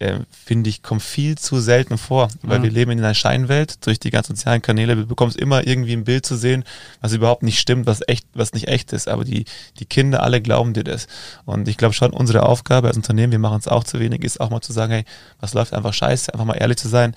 [0.01, 2.63] äh, finde ich, kommt viel zu selten vor, weil mhm.
[2.63, 4.95] wir leben in einer Scheinwelt durch die ganzen sozialen Kanäle.
[4.95, 6.65] Du bekommst immer irgendwie ein Bild zu sehen,
[7.01, 9.09] was überhaupt nicht stimmt, was echt, was nicht echt ist.
[9.09, 9.45] Aber die,
[9.79, 11.09] die Kinder alle glauben dir das.
[11.45, 14.41] Und ich glaube schon, unsere Aufgabe als Unternehmen, wir machen es auch zu wenig, ist
[14.41, 15.05] auch mal zu sagen, hey,
[15.41, 17.15] was läuft einfach scheiße, einfach mal ehrlich zu sein.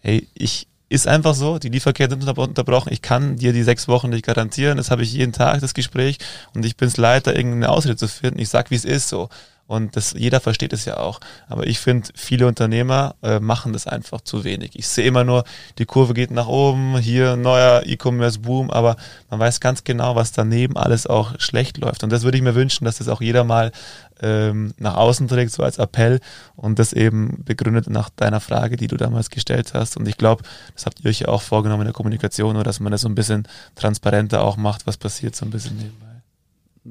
[0.00, 2.92] Hey, ich, ist einfach so, die Lieferketten sind unterbrochen.
[2.92, 4.76] Ich kann dir die sechs Wochen nicht garantieren.
[4.76, 6.18] Das habe ich jeden Tag, das Gespräch.
[6.54, 8.38] Und ich bin es leid, irgendeine Ausrede zu finden.
[8.38, 9.30] Ich sag, wie es ist so.
[9.66, 11.20] Und das, jeder versteht es ja auch.
[11.48, 14.72] Aber ich finde, viele Unternehmer äh, machen das einfach zu wenig.
[14.74, 15.44] Ich sehe immer nur,
[15.78, 18.96] die Kurve geht nach oben, hier neuer E-Commerce-Boom, aber
[19.30, 22.04] man weiß ganz genau, was daneben alles auch schlecht läuft.
[22.04, 23.72] Und das würde ich mir wünschen, dass das auch jeder mal
[24.20, 26.20] ähm, nach außen trägt, so als Appell
[26.54, 29.96] und das eben begründet nach deiner Frage, die du damals gestellt hast.
[29.96, 30.42] Und ich glaube,
[30.74, 33.08] das habt ihr euch ja auch vorgenommen in der Kommunikation, oder dass man das so
[33.08, 36.11] ein bisschen transparenter auch macht, was passiert so ein bisschen nebenbei.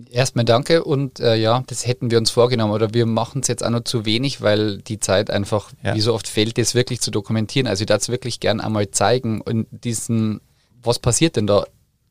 [0.09, 3.63] Erstmal danke und äh, ja, das hätten wir uns vorgenommen oder wir machen es jetzt
[3.63, 5.95] auch noch zu wenig, weil die Zeit einfach, ja.
[5.95, 7.67] wie so oft fehlt, das wirklich zu dokumentieren.
[7.67, 10.39] Also ich darf es wirklich gern einmal zeigen und diesen,
[10.81, 11.65] was passiert denn da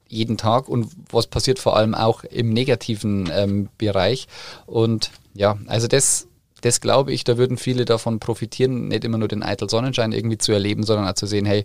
[0.09, 4.27] jeden Tag und was passiert vor allem auch im negativen ähm, Bereich.
[4.67, 6.27] Und ja, also das
[6.63, 10.39] das glaube ich, da würden viele davon profitieren, nicht immer nur den eitel Sonnenschein irgendwie
[10.39, 11.65] zu erleben, sondern auch zu sehen, hey,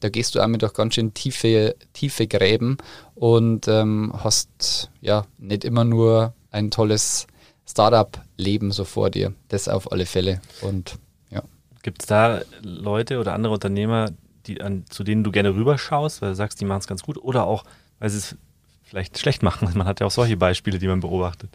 [0.00, 2.76] da gehst du einmal durch ganz schön tiefe, tiefe Gräben
[3.14, 7.26] und ähm, hast ja nicht immer nur ein tolles
[7.68, 9.32] Startup-Leben so vor dir.
[9.48, 10.40] Das auf alle Fälle.
[10.60, 10.98] Und
[11.30, 11.42] ja.
[11.82, 14.10] Gibt es da Leute oder andere Unternehmer,
[14.46, 17.16] die an, zu denen du gerne rüberschaust, weil du sagst, die machen es ganz gut,
[17.16, 17.64] oder auch,
[18.00, 18.36] weil sie es
[18.82, 19.68] vielleicht schlecht machen?
[19.74, 21.50] Man hat ja auch solche Beispiele, die man beobachtet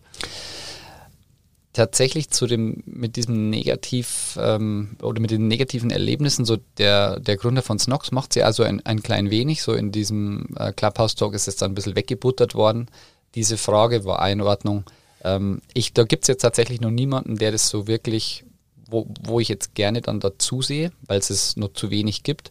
[1.77, 7.37] tatsächlich zu dem, mit diesem Negativ ähm, oder mit den negativen Erlebnissen, so der, der
[7.37, 11.35] Gründer von Snox macht sie also ein, ein klein wenig, so in diesem äh, Clubhouse-Talk
[11.35, 12.87] ist es dann ein bisschen weggebuttert worden.
[13.35, 14.85] Diese Frage war Einordnung.
[15.23, 18.43] Ähm, ich, da gibt es jetzt tatsächlich noch niemanden, der das so wirklich,
[18.89, 22.49] wo, wo ich jetzt gerne dann dazu sehe, weil es es noch zu wenig gibt.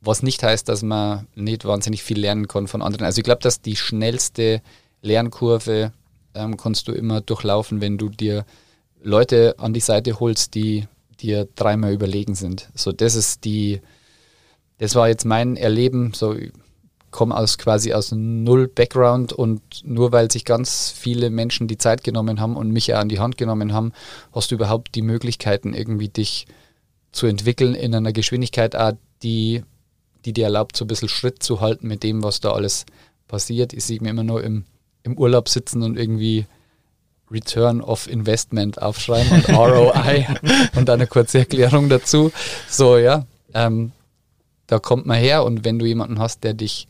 [0.00, 3.06] Was nicht heißt, dass man nicht wahnsinnig viel lernen kann von anderen.
[3.06, 4.62] Also ich glaube, dass die schnellste
[5.00, 5.92] Lernkurve
[6.34, 8.44] ähm, kannst du immer durchlaufen, wenn du dir
[9.02, 10.86] Leute an die Seite holst, die
[11.20, 12.70] dir dreimal überlegen sind.
[12.74, 13.80] So, das ist die,
[14.78, 16.12] das war jetzt mein Erleben.
[16.14, 16.52] So, ich
[17.10, 22.02] komme aus quasi aus null Background und nur weil sich ganz viele Menschen die Zeit
[22.04, 23.92] genommen haben und mich ja an die Hand genommen haben,
[24.32, 26.46] hast du überhaupt die Möglichkeiten, irgendwie dich
[27.12, 28.74] zu entwickeln in einer Geschwindigkeit,
[29.22, 29.62] die,
[30.24, 32.86] die dir erlaubt, so ein bisschen Schritt zu halten mit dem, was da alles
[33.28, 33.74] passiert.
[33.74, 34.64] Ich sehe mir immer nur im
[35.02, 36.46] im Urlaub sitzen und irgendwie
[37.30, 40.26] Return of Investment aufschreiben und ROI
[40.76, 42.30] und eine kurze Erklärung dazu.
[42.68, 43.92] So, ja, ähm,
[44.66, 46.86] da kommt man her und wenn du jemanden hast, der dich,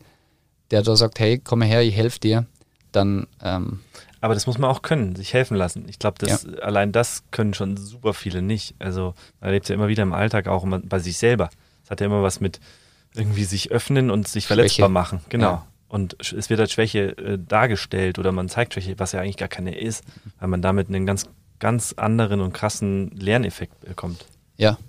[0.71, 2.45] der da sagt, hey, komm her, ich helfe dir,
[2.91, 3.27] dann.
[3.41, 3.79] Ähm,
[4.21, 5.85] aber das muss man auch können, sich helfen lassen.
[5.89, 6.37] Ich glaube, ja.
[6.61, 8.73] allein das können schon super viele nicht.
[8.79, 11.49] Also man erlebt ja immer wieder im Alltag auch bei sich selber.
[11.83, 12.61] Es hat ja immer was mit
[13.13, 14.89] irgendwie sich öffnen und sich verletzbar Schwäche.
[14.89, 15.21] machen.
[15.27, 15.47] Genau.
[15.47, 15.67] Ja.
[15.93, 19.47] Und es wird als Schwäche äh, dargestellt oder man zeigt Schwäche, was ja eigentlich gar
[19.47, 20.03] keine ist,
[20.39, 21.29] weil man damit einen ganz,
[21.59, 24.25] ganz anderen und krassen Lerneffekt bekommt.
[24.57, 24.79] Ja,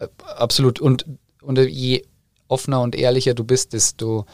[0.00, 0.80] äh, absolut.
[0.80, 1.06] Und,
[1.42, 2.04] und je
[2.48, 4.26] offener und ehrlicher du bist, desto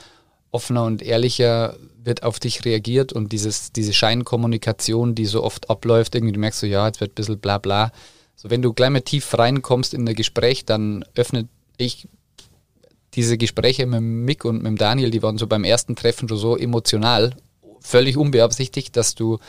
[0.51, 6.15] offener und ehrlicher wird auf dich reagiert und dieses, diese Scheinkommunikation, die so oft abläuft,
[6.15, 7.93] irgendwie du merkst so, ja, jetzt wird ein bisschen bla bla.
[8.35, 12.09] So, wenn du gleich mal tief reinkommst in ein Gespräch, dann öffnet ich
[13.19, 16.57] diese Gespräche mit Mick und mit Daniel, die waren so beim ersten Treffen schon so
[16.57, 17.35] emotional,
[17.81, 19.41] völlig unbeabsichtigt, dass du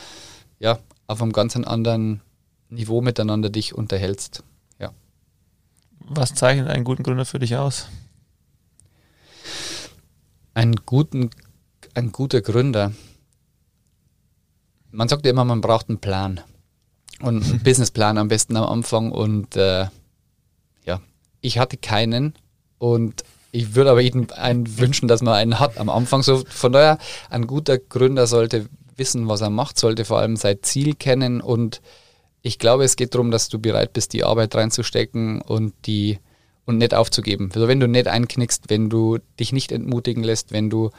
[0.57, 2.21] ja auf einem ganz anderen
[2.69, 4.43] Niveau miteinander dich unterhältst.
[4.79, 4.91] Ja.
[5.99, 7.85] Was zeichnet einen guten Gründer für dich aus?
[10.55, 11.29] Ein, guten,
[11.93, 12.91] ein guter Gründer.
[14.89, 16.41] Man sagt ja immer, man braucht einen Plan.
[17.21, 19.11] Und einen Businessplan am besten am Anfang.
[19.11, 19.89] Und äh,
[20.85, 21.01] ja,
[21.41, 22.33] ich hatte keinen.
[22.79, 26.21] Und ich würde aber jedem einen wünschen, dass man einen hat am Anfang.
[26.23, 26.97] So von daher,
[27.29, 31.81] ein guter Gründer sollte wissen, was er macht, sollte vor allem sein Ziel kennen und
[32.41, 36.19] ich glaube, es geht darum, dass du bereit bist, die Arbeit reinzustecken und die
[36.65, 37.49] und nicht aufzugeben.
[37.53, 40.91] Also wenn du nicht einknickst, wenn du dich nicht entmutigen lässt, wenn du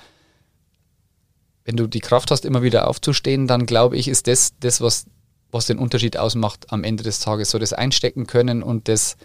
[1.65, 5.07] wenn du die Kraft hast, immer wieder aufzustehen, dann glaube ich, ist das das, was,
[5.53, 7.51] was den Unterschied ausmacht am Ende des Tages.
[7.51, 9.17] So das Einstecken können und das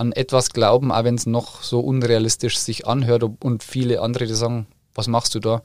[0.00, 4.32] an etwas glauben, auch wenn es noch so unrealistisch sich anhört und viele andere die
[4.32, 5.62] sagen, was machst du da?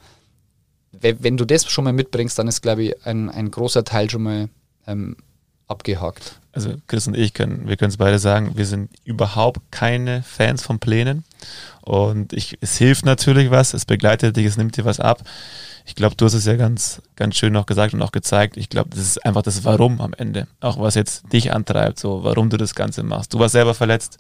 [0.92, 4.24] Wenn du das schon mal mitbringst, dann ist, glaube ich, ein, ein großer Teil schon
[4.24, 4.50] mal
[4.88, 5.16] ähm,
[5.68, 6.40] abgehakt.
[6.52, 10.64] Also Chris und ich können, wir können es beide sagen, wir sind überhaupt keine Fans
[10.64, 11.26] von Plänen.
[11.82, 15.22] Und ich, es hilft natürlich was, es begleitet dich, es nimmt dir was ab.
[15.86, 18.58] Ich glaube, du hast es ja ganz, ganz schön noch gesagt und auch gezeigt.
[18.58, 20.48] Ich glaube, das ist einfach das Warum am Ende.
[20.62, 23.34] Auch was jetzt dich antreibt, so warum du das Ganze machst.
[23.34, 24.18] Du warst selber verletzt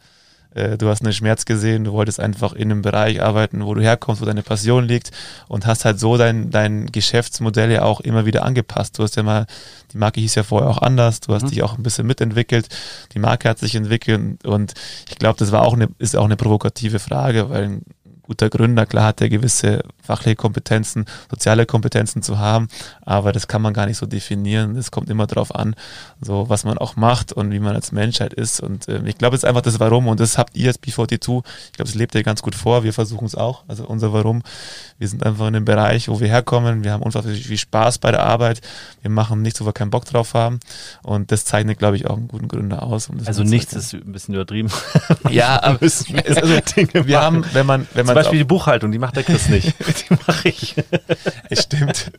[0.55, 4.21] du hast einen Schmerz gesehen, du wolltest einfach in einem Bereich arbeiten, wo du herkommst,
[4.21, 5.11] wo deine Passion liegt
[5.47, 8.97] und hast halt so dein, dein Geschäftsmodell ja auch immer wieder angepasst.
[8.97, 9.47] Du hast ja mal,
[9.91, 11.49] die Marke hieß ja vorher auch anders, du hast mhm.
[11.49, 12.69] dich auch ein bisschen mitentwickelt,
[13.13, 14.73] die Marke hat sich entwickelt und
[15.09, 17.81] ich glaube, das war auch eine, ist auch eine provokative Frage, weil
[18.25, 22.67] guter Gründer, klar hat er gewisse fachliche Kompetenzen, soziale Kompetenzen zu haben,
[23.01, 24.75] aber das kann man gar nicht so definieren.
[24.75, 25.75] Es kommt immer darauf an,
[26.21, 28.59] so was man auch macht und wie man als Menschheit ist.
[28.59, 31.43] Und äh, ich glaube, es ist einfach das Warum und das habt ihr als B42.
[31.67, 32.83] Ich glaube, es lebt ihr ganz gut vor.
[32.83, 33.63] Wir versuchen es auch.
[33.67, 34.43] Also unser Warum.
[34.97, 36.85] Wir sind einfach in einem Bereich, wo wir herkommen.
[36.85, 38.61] Wir haben unfassbar viel Spaß bei der Arbeit.
[39.01, 40.61] Wir machen nichts, wo wir keinen Bock drauf haben.
[41.03, 43.09] Und das zeichnet, glaube ich, auch einen guten Gründer aus.
[43.09, 44.71] Um also nichts ist ein bisschen übertrieben.
[45.29, 48.99] ja, aber es, also, wir haben, wenn man, wenn man Zum Beispiel die Buchhaltung, die
[48.99, 49.75] macht der Chris nicht.
[50.09, 50.75] die mache ich.
[51.49, 52.11] Es stimmt.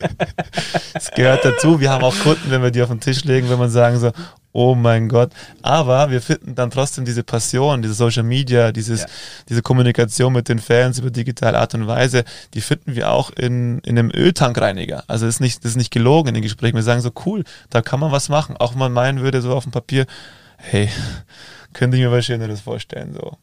[0.93, 1.79] Es gehört dazu.
[1.79, 4.11] Wir haben auch Kunden, wenn wir die auf den Tisch legen, wenn man sagen so,
[4.57, 5.31] oh mein Gott.
[5.61, 9.07] Aber wir finden dann trotzdem diese Passion, diese Social Media, dieses, ja.
[9.47, 12.23] diese Kommunikation mit den Fans über digitale Art und Weise,
[12.55, 15.03] die finden wir auch in, in einem Öltankreiniger.
[15.07, 16.75] Also das ist nicht, das ist nicht gelogen in den Gesprächen.
[16.75, 18.57] Wir sagen so, cool, da kann man was machen.
[18.57, 20.07] Auch wenn man meinen würde, so auf dem Papier,
[20.57, 20.89] hey,
[21.73, 23.37] könnte ich mir was Schöneres vorstellen, so.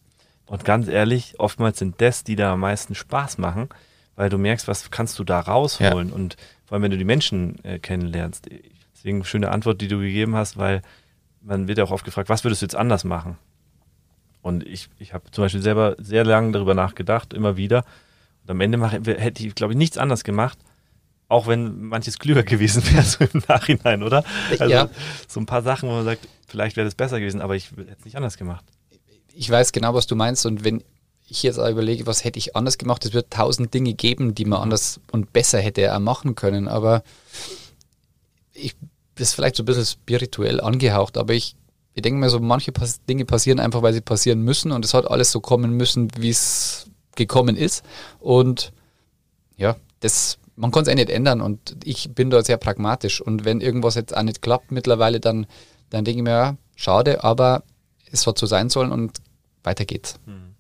[0.47, 3.69] Und ganz ehrlich, oftmals sind das, die da am meisten Spaß machen,
[4.17, 6.09] weil du merkst, was kannst du da rausholen.
[6.09, 6.15] Ja.
[6.15, 8.49] Und vor allem, wenn du die Menschen äh, kennenlernst.
[8.95, 10.83] Deswegen schöne Antwort, die du gegeben hast, weil
[11.45, 13.37] man wird ja auch oft gefragt, was würdest du jetzt anders machen?
[14.43, 17.85] Und ich, ich habe zum Beispiel selber sehr lange darüber nachgedacht, immer wieder.
[18.43, 20.59] Und am Ende mache, hätte ich, glaube ich, nichts anders gemacht,
[21.29, 24.25] auch wenn manches klüger gewesen wäre, so im Nachhinein, oder?
[24.59, 24.89] Also ja.
[25.29, 27.97] so ein paar Sachen, wo man sagt, vielleicht wäre das besser gewesen, aber ich hätte
[27.99, 28.65] es nicht anders gemacht.
[29.35, 30.47] Ich weiß genau, was du meinst.
[30.47, 30.85] Und wenn
[31.27, 34.45] ich jetzt auch überlege, was hätte ich anders gemacht, es wird tausend Dinge geben, die
[34.45, 36.69] man anders und besser hätte machen können.
[36.69, 37.03] Aber
[38.53, 38.77] ich
[39.17, 41.57] das ist vielleicht so ein bisschen spirituell angehaucht, aber ich,
[41.95, 42.73] ich denke mir so, manche
[43.09, 46.31] Dinge passieren einfach, weil sie passieren müssen und es hat alles so kommen müssen, wie
[46.31, 47.85] es gekommen ist.
[48.19, 48.73] Und
[49.57, 53.21] ja, das, man kann es eh nicht ändern und ich bin da sehr pragmatisch.
[53.21, 55.47] Und wenn irgendwas jetzt auch nicht klappt mittlerweile, dann,
[55.91, 57.63] dann denke ich mir, ja, schade, aber
[58.11, 59.19] es hat so sein sollen und
[59.63, 60.19] weiter geht's.
[60.27, 60.55] Hm.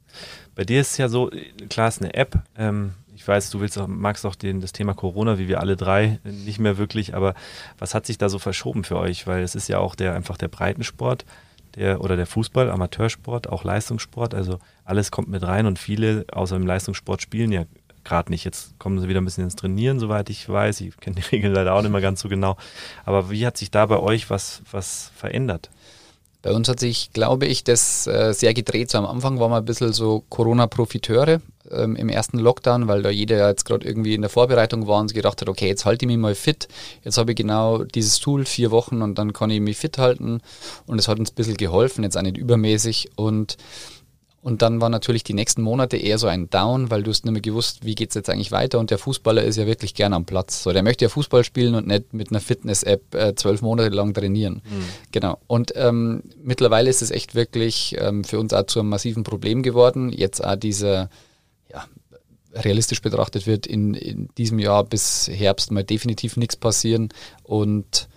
[0.54, 1.30] Bei dir ist es ja so,
[1.68, 4.72] klar, es ist eine App, ähm, ich weiß, du willst auch, magst auch den, das
[4.72, 7.32] Thema Corona, wie wir alle drei, nicht mehr wirklich, aber
[7.78, 9.26] was hat sich da so verschoben für euch?
[9.26, 11.24] Weil es ist ja auch der einfach der Breitensport,
[11.74, 16.58] der oder der Fußball, Amateursport, auch Leistungssport, also alles kommt mit rein und viele außer
[16.58, 17.64] dem Leistungssport spielen ja
[18.04, 18.44] gerade nicht.
[18.44, 20.82] Jetzt kommen sie wieder ein bisschen ins Trainieren, soweit ich weiß.
[20.82, 22.58] Ich kenne die Regeln leider auch nicht mehr ganz so genau.
[23.06, 25.70] Aber wie hat sich da bei euch was, was verändert?
[26.42, 28.90] Bei uns hat sich, glaube ich, das äh, sehr gedreht.
[28.90, 33.10] So am Anfang waren wir ein bisschen so Corona-Profiteure ähm, im ersten Lockdown, weil da
[33.10, 35.84] jeder ja jetzt gerade irgendwie in der Vorbereitung war und sich gedacht hat, okay, jetzt
[35.84, 36.68] halte ich mich mal fit.
[37.02, 40.40] Jetzt habe ich genau dieses Tool, vier Wochen und dann kann ich mich fit halten.
[40.86, 43.10] Und es hat uns ein bisschen geholfen, jetzt auch nicht übermäßig.
[43.16, 43.56] Und
[44.44, 47.32] und dann war natürlich die nächsten Monate eher so ein Down, weil du hast nicht
[47.32, 48.78] mehr gewusst, wie geht es jetzt eigentlich weiter.
[48.78, 50.62] Und der Fußballer ist ja wirklich gern am Platz.
[50.62, 54.12] So, der möchte ja Fußball spielen und nicht mit einer Fitness-App äh, zwölf Monate lang
[54.12, 54.56] trainieren.
[54.56, 54.84] Mhm.
[55.12, 55.38] Genau.
[55.46, 59.62] Und ähm, mittlerweile ist es echt wirklich ähm, für uns auch zu einem massiven Problem
[59.62, 60.12] geworden.
[60.12, 61.08] Jetzt auch dieser,
[61.74, 61.84] ja,
[62.54, 67.08] realistisch betrachtet wird in, in diesem Jahr bis Herbst mal definitiv nichts passieren.
[67.42, 68.08] Und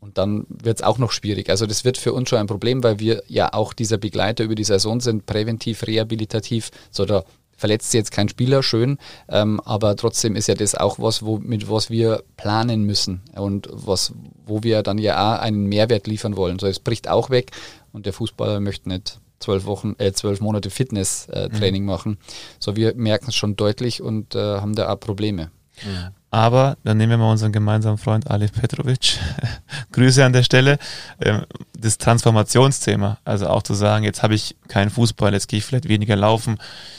[0.00, 1.48] und dann wird es auch noch schwierig.
[1.48, 4.56] Also das wird für uns schon ein Problem, weil wir ja auch dieser Begleiter über
[4.56, 7.24] die Saison sind, präventiv, rehabilitativ, so der
[7.56, 8.98] verletzt jetzt kein Spieler, schön,
[9.28, 13.68] ähm, aber trotzdem ist ja das auch was, wo, mit was wir planen müssen und
[13.70, 14.12] was,
[14.44, 16.58] wo wir dann ja auch einen Mehrwert liefern wollen.
[16.58, 17.52] So, es bricht auch weg
[17.92, 21.88] und der Fußballer möchte nicht zwölf Wochen, äh, zwölf Monate Fitness-Training mhm.
[21.88, 22.18] machen.
[22.58, 25.50] So, wir merken es schon deutlich und äh, haben da auch Probleme.
[25.84, 26.08] Mhm.
[26.30, 29.18] Aber dann nehmen wir mal unseren gemeinsamen Freund Alif Petrovic.
[29.92, 30.78] Grüße an der Stelle.
[31.20, 31.44] Ähm,
[31.78, 35.88] das Transformationsthema, also auch zu sagen, jetzt habe ich keinen Fußball, jetzt gehe ich vielleicht
[35.88, 36.58] weniger laufen,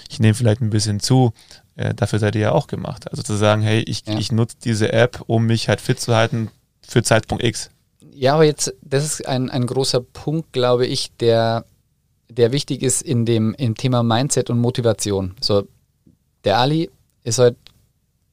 [0.09, 1.33] ich nehme vielleicht ein bisschen zu.
[1.75, 3.09] Äh, dafür seid ihr ja auch gemacht.
[3.09, 4.19] Also zu sagen, hey, ich, ja.
[4.19, 6.51] ich nutze diese App, um mich halt fit zu halten
[6.87, 7.71] für Zeitpunkt X.
[8.13, 11.65] Ja, aber jetzt, das ist ein, ein großer Punkt, glaube ich, der,
[12.37, 15.35] der wichtig ist in dem im Thema Mindset und Motivation.
[15.39, 15.67] So,
[16.43, 16.89] der Ali
[17.23, 17.57] ist halt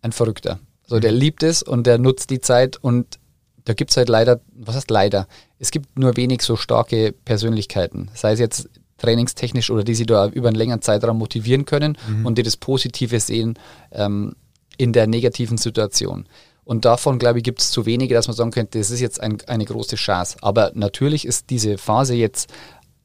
[0.02, 0.58] ein Verrückter.
[0.86, 1.18] So, der mhm.
[1.18, 3.18] liebt es und der nutzt die Zeit und
[3.64, 5.28] da gibt es halt leider, was heißt leider?
[5.58, 10.28] Es gibt nur wenig so starke Persönlichkeiten, sei es jetzt trainingstechnisch oder die sie da
[10.28, 12.26] über einen längeren Zeitraum motivieren können mhm.
[12.26, 13.58] und die das Positive sehen
[13.92, 14.34] ähm,
[14.76, 16.26] in der negativen Situation.
[16.64, 19.20] Und davon, glaube ich, gibt es zu wenige, dass man sagen könnte, das ist jetzt
[19.20, 20.36] ein, eine große Chance.
[20.40, 22.52] Aber natürlich ist diese Phase jetzt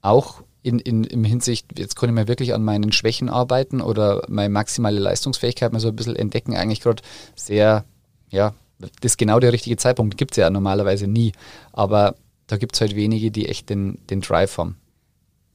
[0.01, 4.23] auch in, in, in Hinsicht, jetzt kann ich mir wirklich an meinen Schwächen arbeiten oder
[4.27, 7.03] meine maximale Leistungsfähigkeit mal so ein bisschen entdecken, eigentlich gerade
[7.35, 7.85] sehr,
[8.29, 10.17] ja, das ist genau der richtige Zeitpunkt.
[10.17, 11.31] Gibt es ja normalerweise nie.
[11.71, 12.15] Aber
[12.47, 14.77] da gibt es halt wenige, die echt den, den Drive haben.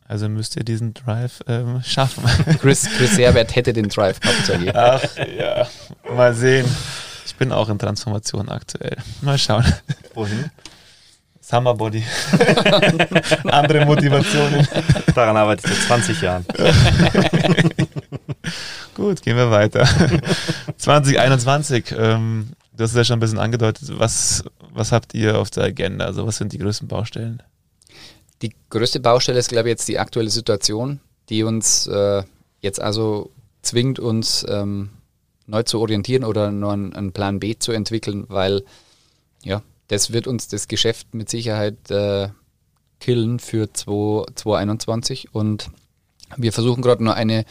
[0.06, 2.24] Also müsst ihr diesen Drive ähm, schaffen.
[2.60, 4.74] Chris, Chris Herbert hätte den Drive gehabt.
[4.74, 5.02] Ach
[5.36, 5.68] ja,
[6.14, 6.66] mal sehen.
[7.26, 8.96] Ich bin auch in Transformation aktuell.
[9.20, 9.64] Mal schauen.
[10.14, 10.50] Wohin?
[11.50, 12.02] Summer Body.
[13.44, 14.66] Andere Motivationen.
[15.14, 16.46] Daran arbeite ich seit 20 Jahren.
[18.94, 19.84] Gut, gehen wir weiter.
[20.76, 23.90] 2021, ähm, du hast es ja schon ein bisschen angedeutet.
[23.98, 26.04] Was, was habt ihr auf der Agenda?
[26.04, 27.42] Also, was sind die größten Baustellen?
[28.42, 32.22] Die größte Baustelle ist, glaube ich, jetzt die aktuelle Situation, die uns äh,
[32.60, 33.32] jetzt also
[33.62, 34.90] zwingt, uns ähm,
[35.46, 38.62] neu zu orientieren oder einen, einen Plan B zu entwickeln, weil
[39.42, 42.28] ja, das wird uns das Geschäft mit Sicherheit äh,
[43.00, 45.70] killen für 2021 und
[46.36, 47.44] wir versuchen gerade noch eine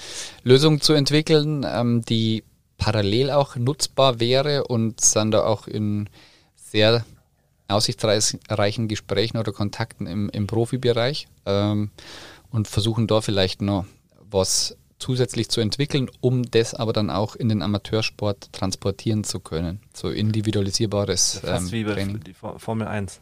[0.43, 2.45] Lösung zu entwickeln, ähm, die
[2.77, 6.09] parallel auch nutzbar wäre und sind da auch in
[6.55, 7.03] sehr
[7.67, 11.91] aussichtsreichen Gesprächen oder Kontakten im, im Profibereich ähm,
[12.51, 13.83] und versuchen da vielleicht noch
[14.31, 19.79] was zusätzlich zu entwickeln, um das aber dann auch in den Amateursport transportieren zu können.
[19.93, 22.19] So individualisierbares ähm, Fast wie bei Training.
[22.23, 23.21] die Formel 1.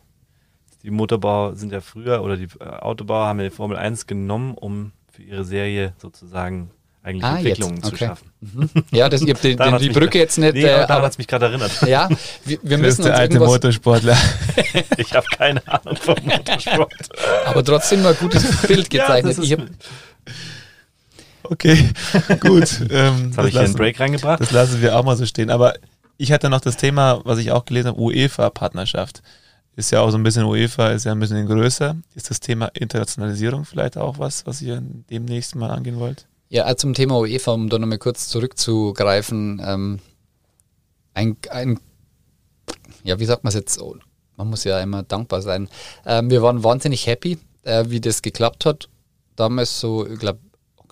[0.83, 4.91] Die Motorbauer sind ja früher oder die Autobauer haben ja die Formel 1 genommen, um
[5.11, 6.71] für ihre Serie sozusagen
[7.07, 7.89] eigentlich ah, Entwicklungen okay.
[7.89, 8.31] zu schaffen.
[8.41, 8.69] Mhm.
[8.91, 10.53] Ja, das, ich habe die, die, die Brücke jetzt nicht.
[10.53, 11.71] Nee, äh, aber hat es mich gerade erinnert.
[11.87, 12.09] Ja,
[12.43, 14.17] wir, wir müssen der alte Motorsportler.
[14.97, 16.93] ich habe keine Ahnung vom Motorsport.
[17.45, 19.37] aber trotzdem mal ein gutes Bild gezeichnet.
[19.43, 19.57] Ja,
[21.49, 21.89] Okay,
[22.39, 22.81] gut.
[22.89, 24.39] Ähm, Jetzt habe ich hier einen Break reingebracht.
[24.41, 25.49] Das lassen wir auch mal so stehen.
[25.49, 25.73] Aber
[26.17, 29.21] ich hatte noch das Thema, was ich auch gelesen habe, UEFA-Partnerschaft.
[29.75, 31.95] Ist ja auch so ein bisschen UEFA, ist ja ein bisschen größer.
[32.15, 36.25] Ist das Thema Internationalisierung vielleicht auch was, was ihr demnächst mal angehen wollt?
[36.49, 39.61] Ja, also zum Thema UEFA, um da nochmal kurz zurückzugreifen.
[39.63, 39.99] Ähm,
[41.13, 41.79] ein, ein,
[43.03, 43.79] ja, wie sagt man es jetzt?
[43.79, 43.95] Oh,
[44.35, 45.69] man muss ja immer dankbar sein.
[46.05, 48.89] Ähm, wir waren wahnsinnig happy, äh, wie das geklappt hat.
[49.35, 50.39] Damals so, ich glaube,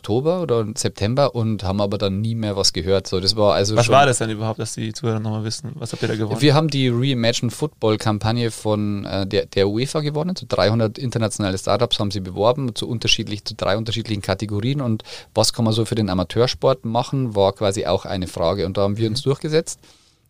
[0.06, 3.08] Oktober oder September und haben aber dann nie mehr was gehört.
[3.08, 5.72] So, das war also was war das denn überhaupt, dass die Zuhörer nochmal wissen?
[5.74, 6.40] Was habt ihr da gewonnen?
[6.42, 10.36] Wir haben die Reimagine Football Kampagne von äh, der, der UEFA gewonnen.
[10.36, 14.80] Zu 300 internationale Startups haben sie beworben, zu, unterschiedlich, zu drei unterschiedlichen Kategorien.
[14.80, 15.02] Und
[15.34, 18.68] was kann man so für den Amateursport machen, war quasi auch eine Frage.
[18.68, 19.30] Und da haben wir uns mhm.
[19.30, 19.80] durchgesetzt,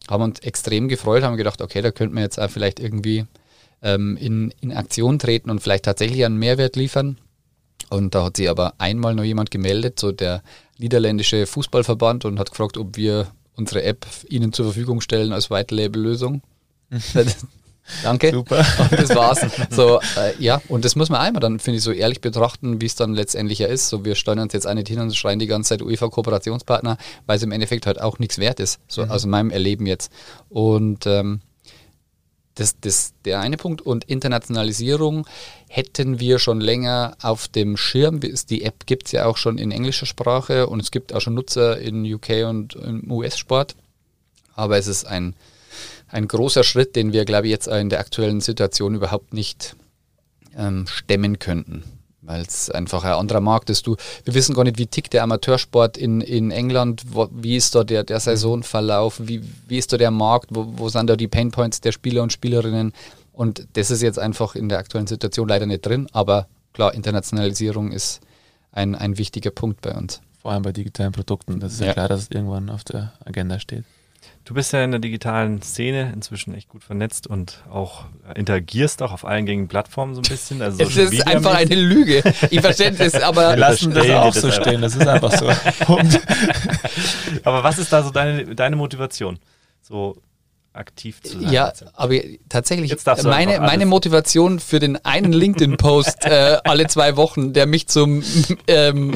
[0.09, 3.25] haben uns extrem gefreut, haben gedacht, okay, da könnten wir jetzt auch vielleicht irgendwie
[3.81, 7.17] ähm, in, in Aktion treten und vielleicht tatsächlich einen Mehrwert liefern.
[7.89, 10.41] Und da hat sich aber einmal noch jemand gemeldet, so der
[10.77, 15.73] niederländische Fußballverband, und hat gefragt, ob wir unsere App ihnen zur Verfügung stellen als White
[15.73, 16.41] Label Lösung.
[18.03, 18.31] Danke.
[18.31, 18.65] Super.
[18.79, 19.45] Und das war's.
[19.69, 22.85] So, äh, ja, und das muss man einmal dann, finde ich, so ehrlich betrachten, wie
[22.85, 23.89] es dann letztendlich ja ist.
[23.89, 26.97] So, wir steuern uns jetzt eine hin und schreien die ganze Zeit UEFA-Kooperationspartner,
[27.27, 28.79] weil es im Endeffekt halt auch nichts wert ist.
[28.87, 29.11] So mhm.
[29.11, 30.11] aus meinem Erleben jetzt.
[30.49, 31.41] Und ähm,
[32.55, 33.81] das, das der eine Punkt.
[33.81, 35.27] Und Internationalisierung
[35.69, 38.19] hätten wir schon länger auf dem Schirm.
[38.19, 41.35] Die App gibt es ja auch schon in englischer Sprache und es gibt auch schon
[41.35, 43.75] Nutzer in UK und im US-Sport.
[44.55, 45.35] Aber es ist ein,
[46.07, 49.75] ein großer Schritt, den wir, glaube ich, jetzt in der aktuellen Situation überhaupt nicht
[50.57, 51.94] ähm, stemmen könnten
[52.25, 53.85] weil es einfach ein anderer Markt ist.
[53.87, 57.75] Du, wir wissen gar nicht, wie tickt der Amateursport in, in England, wo, wie ist
[57.75, 61.27] da der, der Saisonverlauf, wie, wie ist da der Markt, wo, wo sind da die
[61.27, 62.93] Painpoints der Spieler und Spielerinnen.
[63.33, 67.91] Und das ist jetzt einfach in der aktuellen Situation leider nicht drin, aber klar, Internationalisierung
[67.91, 68.21] ist
[68.71, 70.21] ein, ein wichtiger Punkt bei uns.
[70.41, 71.59] Vor allem bei digitalen Produkten.
[71.59, 71.93] Das ist ja, Ja.
[71.93, 73.83] klar, dass es irgendwann auf der Agenda steht.
[74.45, 79.01] Du bist ja in der digitalen Szene inzwischen echt gut vernetzt und auch äh, interagierst
[79.01, 80.61] auch auf allen gängigen Plattformen so ein bisschen.
[80.61, 82.21] Also Es ist Media einfach eine Lüge.
[82.51, 85.47] Ich verstehe das, aber Wir lassen das auch so das stehen, das ist einfach so.
[87.43, 89.39] Aber was ist da so deine, deine Motivation,
[89.81, 90.17] so
[90.73, 91.51] aktiv zu sein?
[91.51, 92.15] Ja, aber
[92.49, 98.23] tatsächlich, meine, meine Motivation für den einen LinkedIn-Post äh, alle zwei Wochen, der mich zum
[98.67, 99.15] ähm,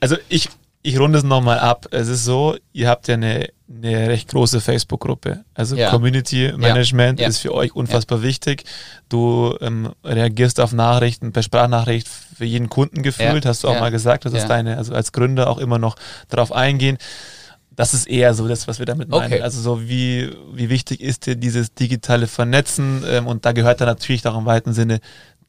[0.00, 0.48] Also ich,
[0.86, 1.86] ich runde es nochmal ab.
[1.92, 5.42] Es ist so, ihr habt ja eine, eine recht große Facebook-Gruppe.
[5.54, 5.88] Also Ja.
[5.90, 7.26] Community Management Ja.
[7.28, 8.64] ist für euch unfassbar wichtig.
[9.08, 13.48] Du ähm, reagierst auf Nachrichten per Sprachnachricht für jeden Kunden gefühlt, Ja.
[13.50, 13.80] hast du auch Ja.
[13.80, 14.26] mal gesagt.
[14.26, 14.48] Das ist Ja.
[14.48, 15.96] deine, also als Gründer auch immer noch
[16.28, 16.98] darauf eingehen.
[17.74, 19.32] Das ist eher so das, was wir damit meinen.
[19.32, 19.40] Okay.
[19.40, 23.88] Also so wie, wie wichtig ist dir dieses digitale Vernetzen ähm, und da gehört dann
[23.88, 25.00] natürlich auch im weiten Sinne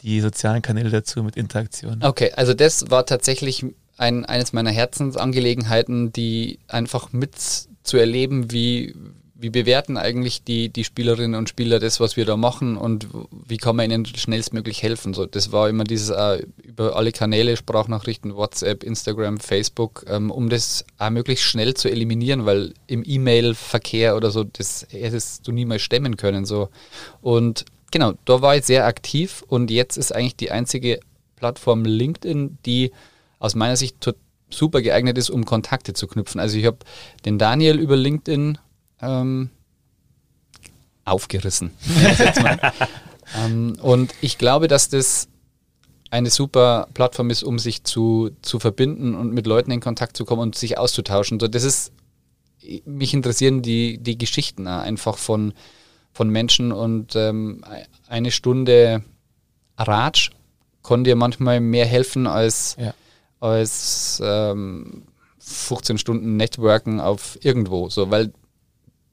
[0.01, 2.01] die sozialen Kanäle dazu mit Interaktion.
[2.01, 3.65] Okay, also das war tatsächlich
[3.97, 7.35] ein, eines meiner Herzensangelegenheiten, die einfach mit
[7.83, 8.93] zu erleben, wie,
[9.35, 13.07] wie bewerten eigentlich die, die Spielerinnen und Spieler das, was wir da machen und
[13.47, 15.13] wie kann man ihnen schnellstmöglich helfen.
[15.13, 20.49] So, das war immer dieses äh, über alle Kanäle, Sprachnachrichten, WhatsApp, Instagram, Facebook, ähm, um
[20.49, 25.83] das auch möglichst schnell zu eliminieren, weil im E-Mail-Verkehr oder so, das hättest du niemals
[25.83, 26.45] stemmen können.
[26.45, 26.69] So.
[27.21, 30.99] Und genau, da war ich sehr aktiv und jetzt ist eigentlich die einzige
[31.35, 32.91] Plattform LinkedIn, die
[33.39, 33.97] aus meiner Sicht
[34.49, 36.39] super geeignet ist, um Kontakte zu knüpfen.
[36.39, 36.77] Also ich habe
[37.25, 38.57] den Daniel über LinkedIn
[39.01, 39.49] ähm,
[41.03, 41.71] aufgerissen.
[43.45, 45.27] ähm, und ich glaube, dass das
[46.11, 50.25] eine super Plattform ist, um sich zu, zu verbinden und mit Leuten in Kontakt zu
[50.25, 51.39] kommen und sich auszutauschen.
[51.39, 51.91] So, das ist,
[52.85, 55.53] mich interessieren die, die Geschichten einfach von,
[56.13, 57.63] von Menschen und ähm,
[58.07, 59.03] eine Stunde
[59.77, 60.29] Ratsch
[60.83, 62.93] kann dir manchmal mehr helfen als, Ja.
[63.45, 65.03] Als ähm,
[65.39, 67.89] 15 Stunden Networken auf irgendwo.
[67.89, 68.33] So, weil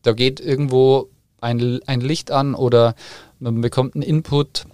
[0.03, 1.11] da geht irgendwo
[1.41, 2.95] ein, ein Licht an oder
[3.39, 4.65] man bekommt einen Input.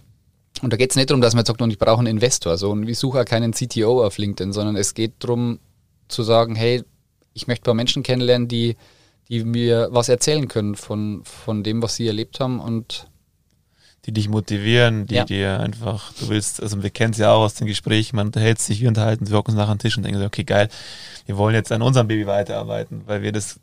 [0.62, 2.56] Und da geht es nicht darum, dass man sagt, ich brauche einen Investor.
[2.58, 5.58] So, und ich suche auch keinen CTO auf LinkedIn, sondern es geht darum
[6.08, 6.82] zu sagen, hey,
[7.34, 8.76] ich möchte ein paar Menschen kennenlernen, die,
[9.28, 12.60] die mir was erzählen können von, von dem, was sie erlebt haben.
[12.60, 13.08] Und
[14.08, 15.24] die dich motivieren, die Ja.
[15.26, 18.58] dir einfach, du willst, also wir kennen es ja auch aus den Gesprächen, man unterhält
[18.58, 20.70] sich, wir unterhalten, wir hocken uns nachher am Tisch und denken so, okay, geil,
[21.26, 23.60] wir wollen jetzt an unserem Baby weiterarbeiten, weil wir das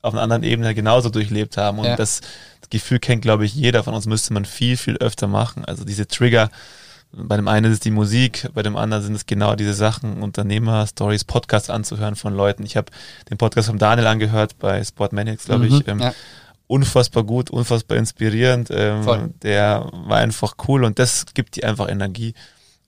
[0.00, 1.96] auf einer anderen Ebene genauso durchlebt haben und Ja.
[1.96, 2.22] das,
[2.62, 5.62] das Gefühl kennt, glaube ich, jeder von uns müsste man viel, viel öfter machen.
[5.66, 6.48] Also diese Trigger,
[7.12, 10.22] bei dem einen ist es die Musik, bei dem anderen sind es genau diese Sachen,
[10.22, 12.64] Unternehmer-Stories, Podcasts anzuhören von Leuten.
[12.64, 12.90] Ich habe
[13.28, 15.86] den Podcast von Daniel angehört bei Sportmaniacs, glaube ich.
[15.86, 16.14] Ähm, ja.
[16.72, 18.68] Unfassbar gut, unfassbar inspirierend.
[18.70, 22.32] Ähm, der war einfach cool und das gibt dir einfach Energie.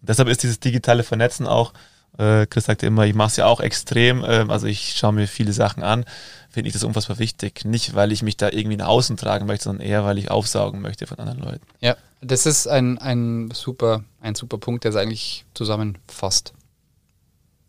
[0.00, 1.74] Deshalb ist dieses digitale Vernetzen auch,
[2.16, 5.28] äh, Chris sagte immer, ich mache es ja auch extrem, ähm, also ich schaue mir
[5.28, 6.06] viele Sachen an,
[6.48, 7.66] finde ich das unfassbar wichtig.
[7.66, 10.80] Nicht, weil ich mich da irgendwie nach außen tragen möchte, sondern eher, weil ich aufsaugen
[10.80, 11.66] möchte von anderen Leuten.
[11.80, 16.54] Ja, das ist ein, ein, super, ein super Punkt, der es eigentlich zusammenfasst.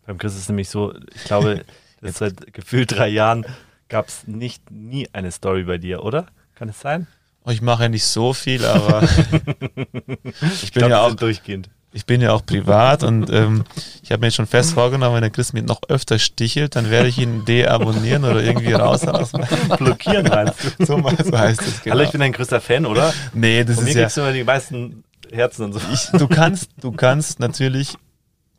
[0.06, 1.66] Beim Chris ist es nämlich so, ich glaube,
[2.00, 3.44] jetzt seit gefühlt drei Jahren
[3.88, 6.26] gab es nicht nie eine Story bei dir, oder?
[6.54, 7.06] Kann es sein?
[7.44, 9.02] Oh, Ich mache ja nicht so viel, aber
[10.62, 11.70] ich bin glaub, ja auch durchgehend.
[11.92, 13.64] ich bin ja auch privat und ähm,
[14.02, 16.90] ich habe mir jetzt schon fest vorgenommen, wenn der Chris mir noch öfter stichelt, dann
[16.90, 19.26] werde ich ihn deabonnieren oder irgendwie raushauen.
[19.78, 20.84] Blockieren meinst du?
[20.86, 21.94] so, so heißt es genau.
[21.94, 23.14] Hallo, ich bin ein größter Fan, oder?
[23.32, 25.80] nee, das Von mir ist ja, kriegst du immer die meisten Herzen und so.
[25.92, 27.94] ich, du kannst, du kannst natürlich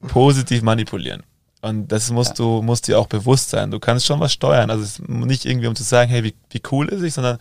[0.07, 1.23] positiv manipulieren.
[1.61, 3.71] Und das musst du, musst dir auch bewusst sein.
[3.71, 4.69] Du kannst schon was steuern.
[4.69, 7.39] Also es ist nicht irgendwie, um zu sagen, hey, wie, wie cool ist ich, sondern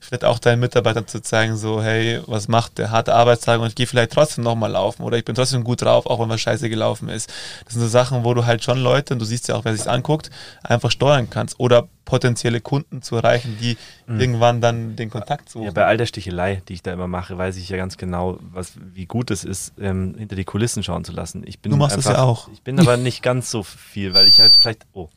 [0.00, 3.74] vielleicht auch deinen Mitarbeitern zu zeigen, so, hey, was macht der harte Arbeitstag und ich
[3.74, 6.68] gehe vielleicht trotzdem nochmal laufen oder ich bin trotzdem gut drauf, auch wenn was scheiße
[6.68, 7.30] gelaufen ist.
[7.64, 9.76] Das sind so Sachen, wo du halt schon Leute, und du siehst ja auch, wer
[9.76, 10.30] sich anguckt,
[10.62, 13.76] einfach steuern kannst oder potenzielle Kunden zu erreichen, die
[14.08, 15.66] irgendwann dann den Kontakt suchen.
[15.66, 18.38] Ja, bei all der Stichelei, die ich da immer mache, weiß ich ja ganz genau,
[18.40, 21.44] was, wie gut es ist, ähm, hinter die Kulissen schauen zu lassen.
[21.46, 22.48] Ich bin Du machst es einfach, ja auch.
[22.52, 25.08] Ich bin aber nicht ganz so viel, weil ich halt vielleicht, oh,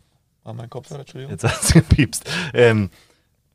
[0.43, 1.31] War mein Kopfhörer, Entschuldigung.
[1.31, 2.91] jetzt hast du gepiepst, ähm,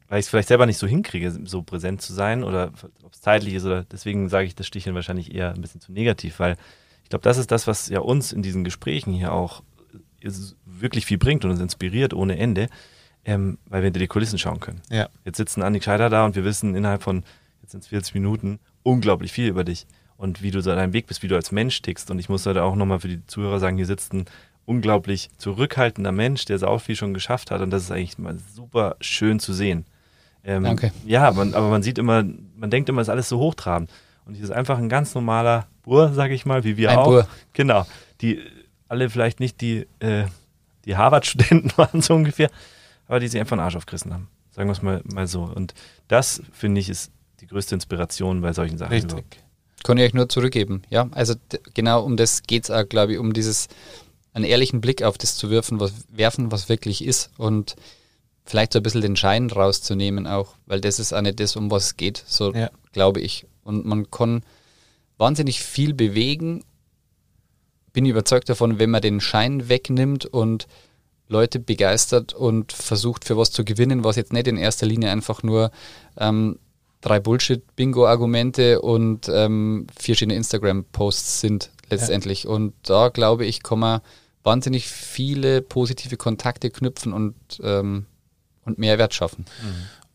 [0.09, 3.21] weil ich es vielleicht selber nicht so hinkriege, so präsent zu sein oder ob es
[3.21, 6.57] zeitlich ist oder deswegen sage ich das Sticheln wahrscheinlich eher ein bisschen zu negativ, weil
[7.03, 9.63] ich glaube, das ist das, was ja uns in diesen Gesprächen hier auch
[10.65, 12.69] wirklich viel bringt und uns inspiriert ohne Ende,
[13.25, 14.83] ähm, weil wir hinter die Kulissen schauen können.
[14.91, 15.09] Ja.
[15.25, 17.25] Jetzt sitzen Andi Scheider da und wir wissen innerhalb von,
[17.63, 19.87] jetzt sind es 40 Minuten, unglaublich viel über dich
[20.17, 22.11] und wie du so deinem Weg bist, wie du als Mensch tickst.
[22.11, 24.27] Und ich muss heute auch nochmal für die Zuhörer sagen, hier sitzt ein
[24.67, 28.39] unglaublich zurückhaltender Mensch, der so auch viel schon geschafft hat und das ist eigentlich mal
[28.55, 29.87] super schön zu sehen.
[30.49, 30.93] Ähm, Danke.
[31.05, 32.25] Ja, man, aber man sieht immer,
[32.57, 33.91] man denkt immer, es ist alles so hochtrabend.
[34.25, 37.05] Und hier ist einfach ein ganz normaler Bur, sag ich mal, wie wir Ein auch.
[37.07, 37.29] Bur.
[37.53, 37.87] Genau.
[38.23, 38.41] Die
[38.89, 40.25] alle vielleicht nicht die, äh,
[40.87, 42.51] die Harvard-Studenten waren so ungefähr,
[43.09, 44.29] aber die sich einfach einen Arsch aufgerissen haben.
[44.51, 45.43] Sagen wir es mal, mal so.
[45.43, 45.75] Und
[46.09, 48.93] das, finde ich, ist die größte Inspiration bei solchen Sachen.
[48.93, 49.13] Richtig.
[49.13, 49.37] überhaupt.
[49.85, 50.81] Kann ich euch nur zurückgeben.
[50.89, 51.35] Ja, also
[51.75, 53.69] genau um das geht es auch, glaube ich, um dieses,
[54.33, 57.77] einen ehrlichen Blick auf das zu werfen, was, werfen, was wirklich ist und
[58.49, 61.71] vielleicht so ein bisschen den Schein rauszunehmen auch, weil das ist auch nicht das, um
[61.71, 62.71] was es geht, so Ja.
[62.93, 63.47] glaube ich.
[63.63, 64.43] Und man kann
[65.19, 66.65] wahnsinnig viel bewegen,
[67.93, 70.67] bin überzeugt davon, wenn man den Schein wegnimmt und
[71.29, 75.43] Leute begeistert und versucht für was zu gewinnen, was jetzt nicht in erster Linie einfach
[75.43, 75.71] nur
[76.17, 76.59] ähm,
[77.03, 82.47] drei Bullshit-Bingo-Argumente und ähm, vier schöne Instagram-Posts sind letztendlich.
[82.47, 84.01] Und da glaube ich, kann man
[84.43, 88.07] wahnsinnig viele positive Kontakte knüpfen und, ähm,
[88.69, 89.45] und Mehrwert schaffen.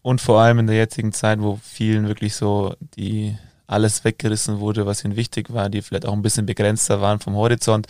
[0.01, 3.35] Und vor allem in der jetzigen Zeit, wo vielen wirklich so die
[3.67, 7.35] alles weggerissen wurde, was ihnen wichtig war, die vielleicht auch ein bisschen begrenzter waren vom
[7.35, 7.87] Horizont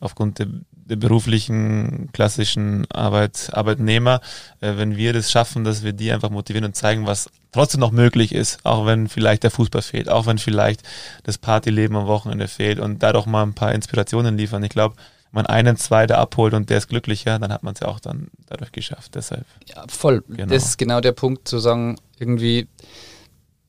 [0.00, 4.20] aufgrund der, der beruflichen, klassischen Arbeit, Arbeitnehmer.
[4.60, 7.90] Äh, wenn wir das schaffen, dass wir die einfach motivieren und zeigen, was trotzdem noch
[7.90, 10.82] möglich ist, auch wenn vielleicht der Fußball fehlt, auch wenn vielleicht
[11.24, 14.62] das Partyleben am Wochenende fehlt und dadurch mal ein paar Inspirationen liefern.
[14.62, 14.94] Ich glaube,
[15.36, 18.28] man einen zweiter abholt und der ist glücklicher, dann hat man es ja auch dann
[18.46, 19.14] dadurch geschafft.
[19.14, 19.46] Deshalb.
[19.66, 20.24] Ja, voll.
[20.28, 20.52] Genau.
[20.52, 22.66] Das ist genau der Punkt, zu sagen, irgendwie,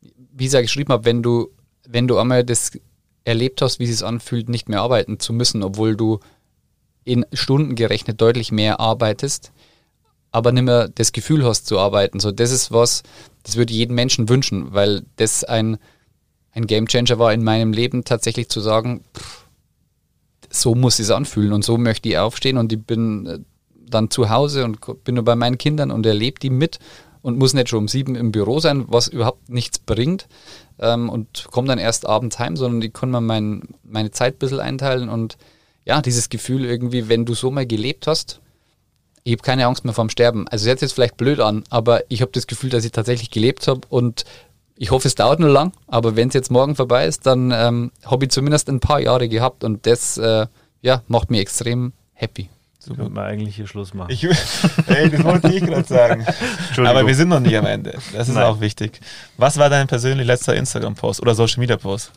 [0.02, 1.50] wie ich es ja geschrieben habe, wenn du,
[1.88, 2.72] wenn du einmal das
[3.24, 6.20] erlebt hast, wie es sich anfühlt, nicht mehr arbeiten zu müssen, obwohl du
[7.04, 9.52] in Stunden gerechnet deutlich mehr arbeitest,
[10.32, 12.20] aber nicht mehr das Gefühl hast zu arbeiten.
[12.20, 13.04] So, das ist was,
[13.44, 15.78] das würde ich jedem Menschen wünschen, weil das ein,
[16.52, 19.47] ein Gamechanger war in meinem Leben, tatsächlich zu sagen, pff,
[20.50, 23.40] so muss es anfühlen und so möchte ich aufstehen und ich bin äh,
[23.90, 26.80] dann zu Hause und bin nur bei meinen Kindern und erlebe die mit
[27.22, 30.28] und muss nicht schon um sieben im Büro sein, was überhaupt nichts bringt
[30.80, 34.40] ähm, und komme dann erst abends heim, sondern ich kann mir mein, meine Zeit ein
[34.40, 35.38] bisschen einteilen und
[35.86, 38.42] ja, dieses Gefühl irgendwie, wenn du so mal gelebt hast,
[39.24, 40.48] ich habe keine Angst mehr vorm Sterben.
[40.48, 43.30] Also es hört jetzt vielleicht blöd an, aber ich habe das Gefühl, dass ich tatsächlich
[43.30, 44.24] gelebt habe und
[44.78, 47.92] ich hoffe, es dauert nur lang, aber wenn es jetzt morgen vorbei ist, dann ähm,
[48.06, 50.48] habe ich zumindest ein paar Jahre gehabt und das äh,
[50.82, 52.50] ja, macht mich extrem happy.
[52.96, 54.12] Können wir eigentlich hier Schluss machen.
[54.12, 54.24] Ich,
[54.88, 56.26] ey, das wollte ich gerade sagen.
[56.78, 58.00] Aber wir sind noch nicht am Ende.
[58.14, 58.46] Das ist Nein.
[58.46, 59.02] auch wichtig.
[59.36, 62.14] Was war dein persönlich letzter Instagram-Post oder Social Media Post?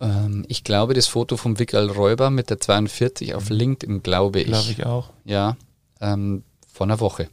[0.00, 4.46] Ähm, ich glaube, das Foto vom Wickel Räuber mit der 42 auf LinkedIn, glaube ich.
[4.48, 5.10] Glaube ich auch.
[5.24, 5.56] Ja,
[6.00, 6.42] ähm,
[6.72, 7.28] vor einer Woche.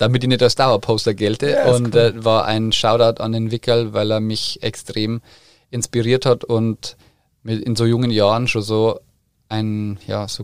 [0.00, 1.50] Damit ich nicht als Dauerposter gelte.
[1.50, 2.00] Ja, und cool.
[2.00, 5.20] äh, war ein Shoutout an den Wickel, weil er mich extrem
[5.70, 6.96] inspiriert hat und
[7.42, 9.00] mit in so jungen Jahren schon so
[9.50, 10.42] ein, ja, so,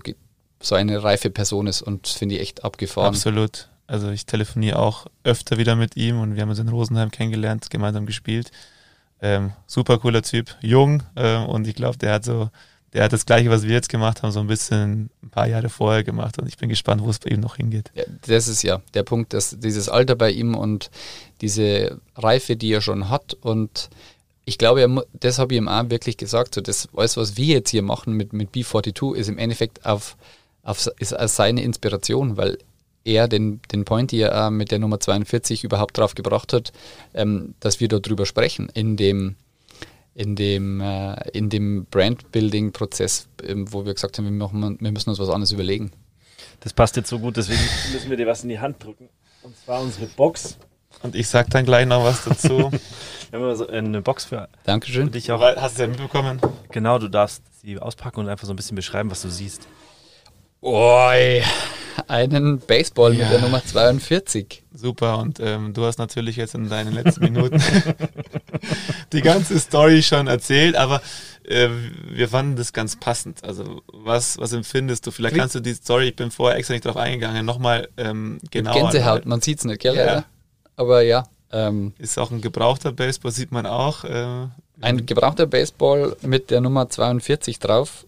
[0.61, 3.09] so eine reife Person ist und finde ich echt abgefahren.
[3.09, 3.71] Absolut.
[3.87, 7.71] Also ich telefoniere auch öfter wieder mit ihm und wir haben uns in Rosenheim kennengelernt,
[7.71, 8.51] gemeinsam gespielt.
[9.23, 12.51] Ähm, super cooler Typ, jung ähm, und ich glaube, der hat so,
[12.93, 15.69] der hat das gleiche, was wir jetzt gemacht haben, so ein bisschen ein paar Jahre
[15.69, 17.91] vorher gemacht und ich bin gespannt, wo es bei ihm noch hingeht.
[17.95, 20.91] Ja, das ist ja der Punkt, dass dieses Alter bei ihm und
[21.41, 23.91] diese Reife, die er schon hat und
[24.49, 27.57] ich glaube, er, das habe ich ihm auch wirklich gesagt, so das alles, was wir
[27.57, 30.17] jetzt hier machen mit, mit B42, ist im Endeffekt auf,
[30.63, 32.57] auf ist seine Inspiration, weil
[33.07, 36.73] er den, den Point hier auch mit der Nummer 42 überhaupt drauf gebracht hat,
[37.13, 39.37] ähm, dass wir dort drüber sprechen, in dem,
[40.17, 45.11] in dem, äh, in dem Brand-Building-Prozess, ähm, wo wir gesagt haben, wir, machen, wir müssen
[45.11, 45.93] uns was anderes überlegen.
[46.61, 47.61] Das passt jetzt so gut, deswegen
[47.93, 49.11] müssen wir dir was in die Hand drücken.
[49.43, 50.57] Und zwar unsere Box.
[51.03, 52.71] Und ich sag dann gleich noch was dazu.
[53.31, 55.11] Wir haben so eine Box für Dankeschön.
[55.11, 55.43] dich auch.
[55.43, 56.41] Hast du ja mitbekommen?
[56.71, 59.69] Genau, du darfst sie auspacken und einfach so ein bisschen beschreiben, was du siehst.
[60.63, 61.43] Oi,
[62.09, 63.25] einen Baseball Ja.
[63.25, 64.63] mit der Nummer 42.
[64.73, 67.61] Super, und ähm, du hast natürlich jetzt in deinen letzten Minuten
[69.13, 71.01] die ganze Story schon erzählt, aber
[71.45, 71.69] äh,
[72.11, 73.43] wir fanden das ganz passend.
[73.45, 75.11] Also was, was empfindest du?
[75.11, 78.73] Vielleicht kannst du die Story, ich bin vorher extra nicht drauf eingegangen, nochmal ähm, genau.
[78.75, 79.97] Gänsehaut, man sieht es nicht, gell?
[79.97, 80.25] Ja.
[80.77, 84.05] Aber ja, ähm, Ist auch ein gebrauchter Baseball, sieht man auch.
[84.05, 84.49] Äh,
[84.81, 88.07] ein gebrauchter Baseball mit der Nummer 42 drauf,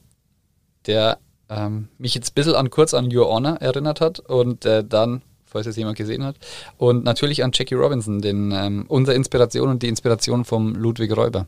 [0.87, 1.19] der
[1.49, 5.23] ähm, mich jetzt ein bisschen an, kurz an Your Honor erinnert hat und äh, dann,
[5.47, 6.37] falls es jemand gesehen hat,
[6.77, 11.47] und natürlich an Jackie Robinson, den, ähm, unsere Inspiration und die Inspiration vom Ludwig Räuber.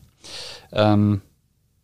[0.72, 1.20] Ähm,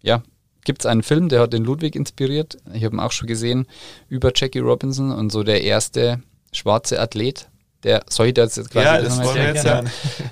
[0.03, 0.23] ja,
[0.65, 2.59] gibt es einen Film, der hat den Ludwig inspiriert.
[2.75, 3.67] Ich habe ihn auch schon gesehen
[4.09, 7.49] über Jackie Robinson und so der erste schwarze Athlet,
[7.83, 9.85] der, soll ich das jetzt quasi ja, das das wollen wir jetzt Ja.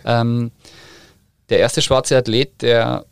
[0.05, 0.51] Ähm,
[1.51, 3.05] der erste schwarze Athlet, der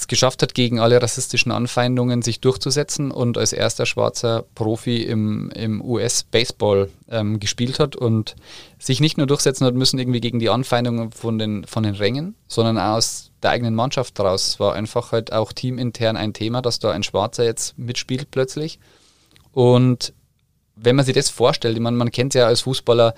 [0.00, 5.50] es geschafft hat, gegen alle rassistischen Anfeindungen sich durchzusetzen und als erster schwarzer Profi im,
[5.50, 8.36] im US-Baseball ähm, gespielt hat und
[8.78, 12.34] sich nicht nur durchsetzen hat müssen irgendwie gegen die Anfeindungen von den, von den Rängen,
[12.46, 14.48] sondern auch aus der eigenen Mannschaft draus.
[14.48, 18.78] Es war einfach halt auch teamintern ein Thema, dass da ein Schwarzer jetzt mitspielt plötzlich.
[19.52, 20.12] Und
[20.76, 23.14] wenn man sich das vorstellt, man, man kennt ja als Fußballer,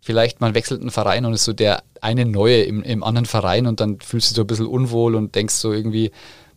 [0.00, 3.66] vielleicht man wechselt einen Verein und ist so der eine neue im, im anderen Verein
[3.66, 6.12] und dann fühlst du dich so ein bisschen unwohl und denkst so irgendwie,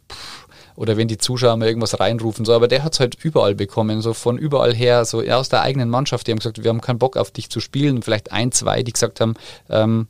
[0.09, 3.55] pff, oder wenn die Zuschauer mal irgendwas reinrufen, so, aber der hat es halt überall
[3.55, 6.81] bekommen, so von überall her, so aus der eigenen Mannschaft, die haben gesagt, wir haben
[6.81, 9.35] keinen Bock auf dich zu spielen, vielleicht ein, zwei, die gesagt haben,
[9.69, 10.07] ähm,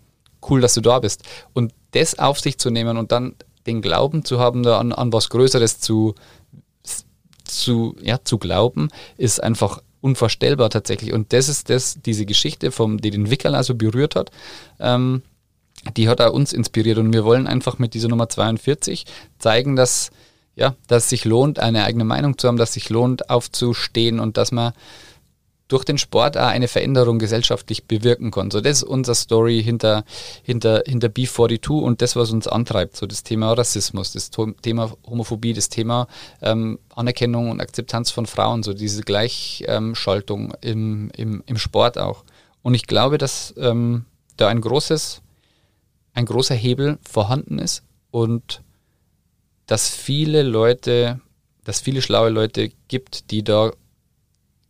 [0.50, 1.24] cool, dass du da bist.
[1.54, 3.36] Und das auf sich zu nehmen und dann
[3.68, 6.16] den Glauben zu haben, da an, an was Größeres zu,
[7.44, 11.14] zu, ja, zu glauben, ist einfach unvorstellbar tatsächlich.
[11.14, 14.32] Und das ist das, diese Geschichte, vom, die den Wickel also berührt hat,
[14.80, 15.22] ähm,
[15.95, 16.97] die hat auch uns inspiriert.
[16.97, 19.06] Und wir wollen einfach mit dieser Nummer 42
[19.39, 20.12] zeigen, dass,
[20.56, 24.20] ja, dass es sich lohnt, eine eigene Meinung zu haben, dass es sich lohnt, aufzustehen
[24.20, 24.74] und dass man
[25.72, 28.51] durch den Sport auch eine Veränderung gesellschaftlich bewirken kann.
[28.51, 30.03] So, das ist unsere Story hinter,
[30.43, 32.97] hinter, hinter B42 und das, was uns antreibt.
[32.97, 36.07] So das Thema Rassismus, das Thema Homophobie, das Thema
[36.41, 42.26] ähm, Anerkennung und Akzeptanz von Frauen, so diese Gleichschaltung im, im, im Sport auch.
[42.63, 44.05] Und ich glaube, dass ähm,
[44.36, 45.22] da ein großes,
[46.13, 48.61] ein großer Hebel vorhanden ist und
[49.67, 51.22] dass viele Leute,
[51.63, 53.72] dass viele schlaue Leute gibt, die da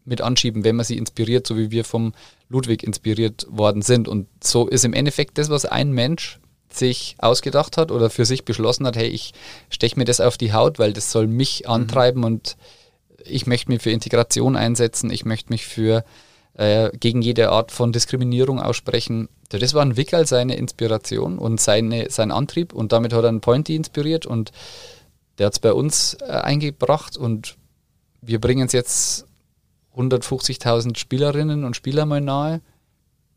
[0.05, 2.13] mit anschieben, wenn man sie inspiriert, so wie wir vom
[2.49, 4.07] Ludwig inspiriert worden sind.
[4.07, 6.39] Und so ist im Endeffekt das, was ein Mensch
[6.69, 9.33] sich ausgedacht hat oder für sich beschlossen hat, hey, ich
[9.69, 11.71] steche mir das auf die Haut, weil das soll mich mhm.
[11.71, 12.57] antreiben und
[13.25, 16.03] ich möchte mich für Integration einsetzen, ich möchte mich für
[16.53, 19.29] äh, gegen jede Art von Diskriminierung aussprechen.
[19.49, 23.41] Das war ein Wickel seine Inspiration und seine, sein Antrieb und damit hat er einen
[23.41, 24.51] Pointy inspiriert und
[25.37, 27.57] der hat es bei uns äh, eingebracht und
[28.21, 29.25] wir bringen es jetzt
[29.95, 32.61] 150.000 Spielerinnen und Spieler mal nahe.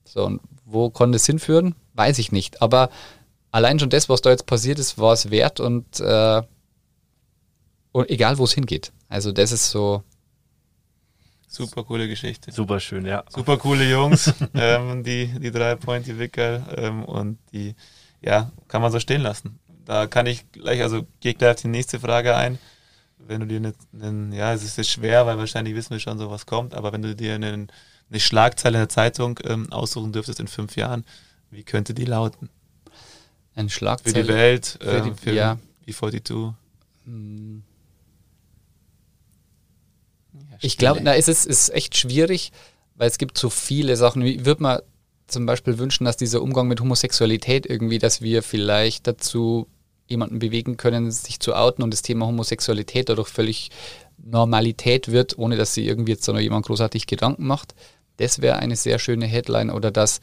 [0.05, 1.75] So, und wo kann das hinführen?
[1.95, 2.63] Weiß ich nicht.
[2.63, 2.91] Aber
[3.51, 6.43] allein schon das, was da jetzt passiert ist, war es wert und, äh,
[7.93, 8.93] und egal, wo es hingeht.
[9.09, 10.03] Also, das ist so.
[11.47, 12.51] Super coole Geschichte.
[12.51, 13.25] Super schön, ja.
[13.29, 17.77] Super coole Jungs, ähm, die, die drei Point, die Wickel ähm, und die,
[18.21, 19.61] ja, kann man so stehen lassen.
[19.85, 22.59] Da kann ich gleich, also gehe gleich auf die nächste Frage ein
[23.19, 26.31] wenn du dir einen, ja, es ist jetzt schwer, weil wahrscheinlich wissen wir schon, so
[26.31, 27.71] was kommt, aber wenn du dir einen,
[28.11, 31.05] eine Schlagzeile in der Zeitung ähm, aussuchen dürftest in fünf Jahren,
[31.51, 32.51] wie könnte die lauten?
[33.55, 34.15] Ein Schlagzeile.
[34.15, 35.59] Für die Welt, für, die, äh, für ja.
[35.87, 36.55] B42.
[37.05, 37.63] Hm.
[40.33, 42.53] Ja, ich glaube, na, es ist, ist echt schwierig,
[42.97, 44.25] weil es gibt so viele Sachen.
[44.25, 44.81] Wie würde man
[45.27, 49.69] zum Beispiel wünschen, dass dieser Umgang mit Homosexualität irgendwie, dass wir vielleicht dazu
[50.07, 53.71] jemanden bewegen können, sich zu outen und das Thema Homosexualität dadurch völlig
[54.19, 57.75] Normalität wird, ohne dass sie irgendwie jetzt noch jemand großartig Gedanken macht.
[58.19, 60.21] Das wäre eine sehr schöne Headline oder dass,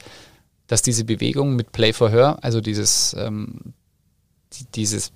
[0.68, 3.74] dass diese Bewegung mit Play for Her, also dieses, ähm,
[4.76, 5.12] dieses,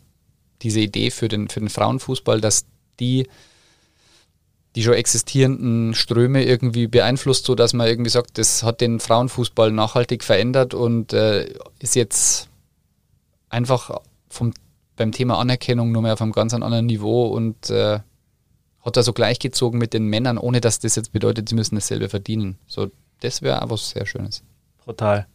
[0.61, 2.65] diese Idee für den, für den Frauenfußball, dass
[2.99, 3.27] die
[4.75, 9.71] die schon existierenden Ströme irgendwie beeinflusst, so dass man irgendwie sagt, das hat den Frauenfußball
[9.71, 12.49] nachhaltig verändert und äh, ist jetzt
[13.49, 14.01] einfach
[14.35, 14.53] vom,
[14.95, 17.99] beim Thema Anerkennung nur mehr auf einem ganz anderen Niveau und äh,
[18.81, 22.07] hat da so gleichgezogen mit den Männern, ohne dass das jetzt bedeutet, sie müssen dasselbe
[22.09, 22.57] verdienen.
[22.67, 24.43] So, das wäre aber sehr Schönes.
[24.83, 25.27] Brutal.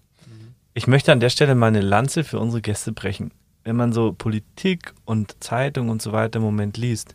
[0.73, 3.33] Ich möchte an der Stelle mal eine Lanze für unsere Gäste brechen.
[3.65, 7.15] Wenn man so Politik und Zeitung und so weiter im Moment liest,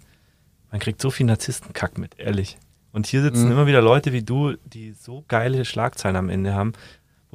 [0.71, 2.57] man kriegt so viel Narzisstenkack mit, ehrlich.
[2.91, 3.51] Und hier sitzen mhm.
[3.53, 6.73] immer wieder Leute wie du, die so geile Schlagzeilen am Ende haben,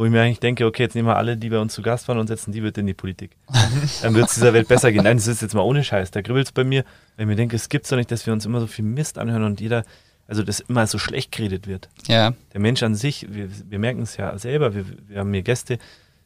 [0.01, 2.09] wo ich mir eigentlich denke, okay, jetzt nehmen wir alle, die bei uns zu Gast
[2.09, 3.33] waren und setzen die bitte in die Politik.
[4.01, 5.05] Dann wird es dieser Welt besser gehen.
[5.05, 6.11] Nein, das ist jetzt mal ohne Scheiß.
[6.11, 6.87] Da kribbelt es bei mir,
[7.17, 9.19] wenn ich mir denke, es gibt doch nicht, dass wir uns immer so viel Mist
[9.19, 9.85] anhören und jeder,
[10.27, 11.91] also das immer so schlecht geredet wird.
[12.07, 12.33] Ja.
[12.55, 15.79] Der Mensch an sich, wir, wir merken es ja selber, wir, wir haben hier Gäste,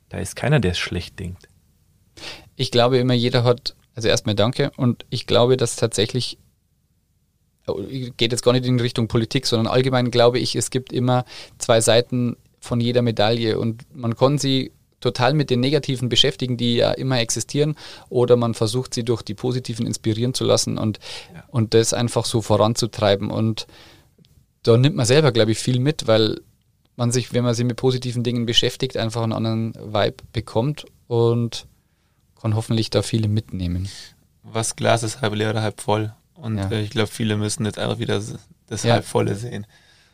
[0.08, 1.48] da ist keiner, der es schlecht denkt.
[2.54, 6.38] Ich glaube immer, jeder hat, also erstmal danke und ich glaube, dass tatsächlich
[7.66, 7.82] oh,
[8.16, 11.24] geht jetzt gar nicht in Richtung Politik, sondern allgemein glaube ich, es gibt immer
[11.58, 16.76] zwei Seiten von jeder Medaille und man kann sie total mit den Negativen beschäftigen, die
[16.76, 17.76] ja immer existieren,
[18.08, 20.98] oder man versucht sie durch die Positiven inspirieren zu lassen und,
[21.34, 21.44] ja.
[21.48, 23.30] und das einfach so voranzutreiben.
[23.30, 23.66] Und
[24.62, 26.40] da nimmt man selber, glaube ich, viel mit, weil
[26.96, 31.66] man sich, wenn man sich mit positiven Dingen beschäftigt, einfach einen anderen Vibe bekommt und
[32.40, 33.88] kann hoffentlich da viele mitnehmen.
[34.42, 36.14] Was Glas ist halb leer oder halb voll.
[36.34, 36.70] Und ja.
[36.70, 38.22] Äh, ich glaube, viele müssen jetzt einfach wieder
[38.66, 38.94] das ja.
[38.94, 39.66] halb volle sehen.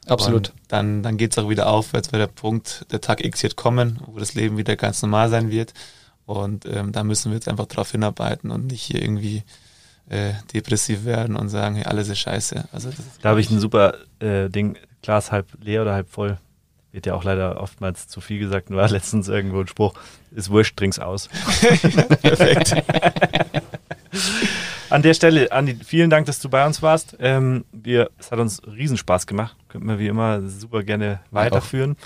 [0.06, 0.50] Absolut.
[0.50, 3.56] Und dann, dann geht es auch wieder aufwärts, weil der Punkt, der Tag X wird
[3.56, 5.74] kommen, wo das Leben wieder ganz normal sein wird.
[6.26, 9.42] Und ähm, da müssen wir jetzt einfach drauf hinarbeiten und nicht hier irgendwie
[10.08, 12.68] äh, depressiv werden und sagen, hey, alles ist scheiße.
[12.72, 12.90] Also
[13.22, 16.38] da habe ich ein super äh, Ding, Glas halb leer oder halb voll.
[16.92, 19.94] Wird ja auch leider oftmals zu viel gesagt, war letztens irgendwo ein Spruch,
[20.32, 21.28] ist wurscht, trink's aus.
[22.22, 22.74] Perfekt.
[24.90, 27.16] An der Stelle, Andi, vielen Dank, dass du bei uns warst.
[27.20, 29.56] Ähm, wir, es hat uns riesen Spaß gemacht.
[29.68, 31.96] Könnten wir wie immer super gerne weiterführen.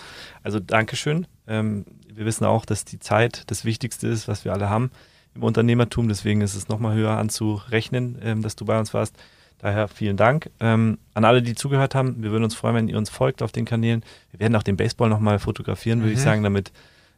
[0.42, 1.26] Also Dankeschön.
[1.48, 4.90] Ähm, wir wissen auch, dass die Zeit das Wichtigste ist, was wir alle haben
[5.34, 6.08] im Unternehmertum.
[6.08, 9.16] Deswegen ist es nochmal höher anzurechnen, ähm, dass du bei uns warst.
[9.58, 12.22] Daher vielen Dank ähm, an alle, die zugehört haben.
[12.22, 14.04] Wir würden uns freuen, wenn ihr uns folgt auf den Kanälen.
[14.30, 16.16] Wir werden auch den Baseball nochmal fotografieren, würde mhm.
[16.16, 16.70] ich sagen, damit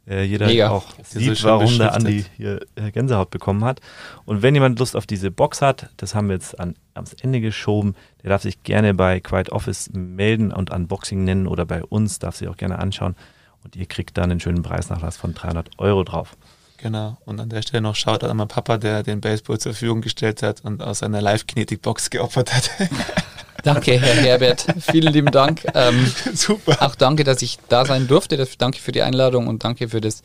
[0.09, 0.71] äh, jeder Mega.
[0.71, 3.81] auch sieht, so warum der Andi hier äh, Gänsehaut bekommen hat.
[4.25, 7.41] Und wenn jemand Lust auf diese Box hat, das haben wir jetzt an, ans Ende
[7.41, 12.19] geschoben, der darf sich gerne bei Quiet Office melden und Unboxing nennen oder bei uns,
[12.19, 13.17] darf sich auch gerne anschauen.
[13.65, 16.37] Und ihr kriegt dann einen schönen Preisnachlass von 300 Euro drauf.
[16.77, 17.17] Genau.
[17.25, 20.43] Und an der Stelle noch schaut an meinen Papa, der den Baseball zur Verfügung gestellt
[20.43, 22.71] hat und aus seiner Live-Kinetic-Box geopfert hat.
[23.67, 24.65] Danke, Herr Herbert.
[24.81, 25.67] Vielen lieben Dank.
[25.75, 26.81] Ähm, Super.
[26.83, 28.47] Auch danke, dass ich da sein durfte.
[28.59, 30.23] Danke für die Einladung und danke für das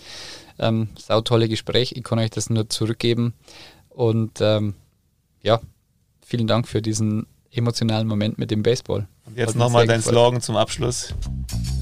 [0.60, 1.94] ähm, sautolle Gespräch.
[1.96, 3.34] Ich kann euch das nur zurückgeben.
[3.90, 4.76] Und ähm,
[5.42, 5.60] ja,
[6.24, 9.08] vielen Dank für diesen emotionalen Moment mit dem Baseball.
[9.26, 11.14] Und jetzt nochmal dein Slogan zum Abschluss.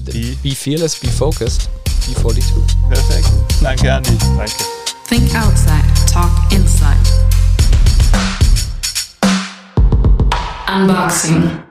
[0.06, 1.68] Be, be fearless, be focused.
[2.06, 2.42] B42.
[2.88, 3.28] Perfekt.
[3.62, 4.16] Danke, Andi.
[4.36, 4.64] Danke.
[5.08, 6.96] Think outside, talk inside.
[10.70, 11.69] Unboxing.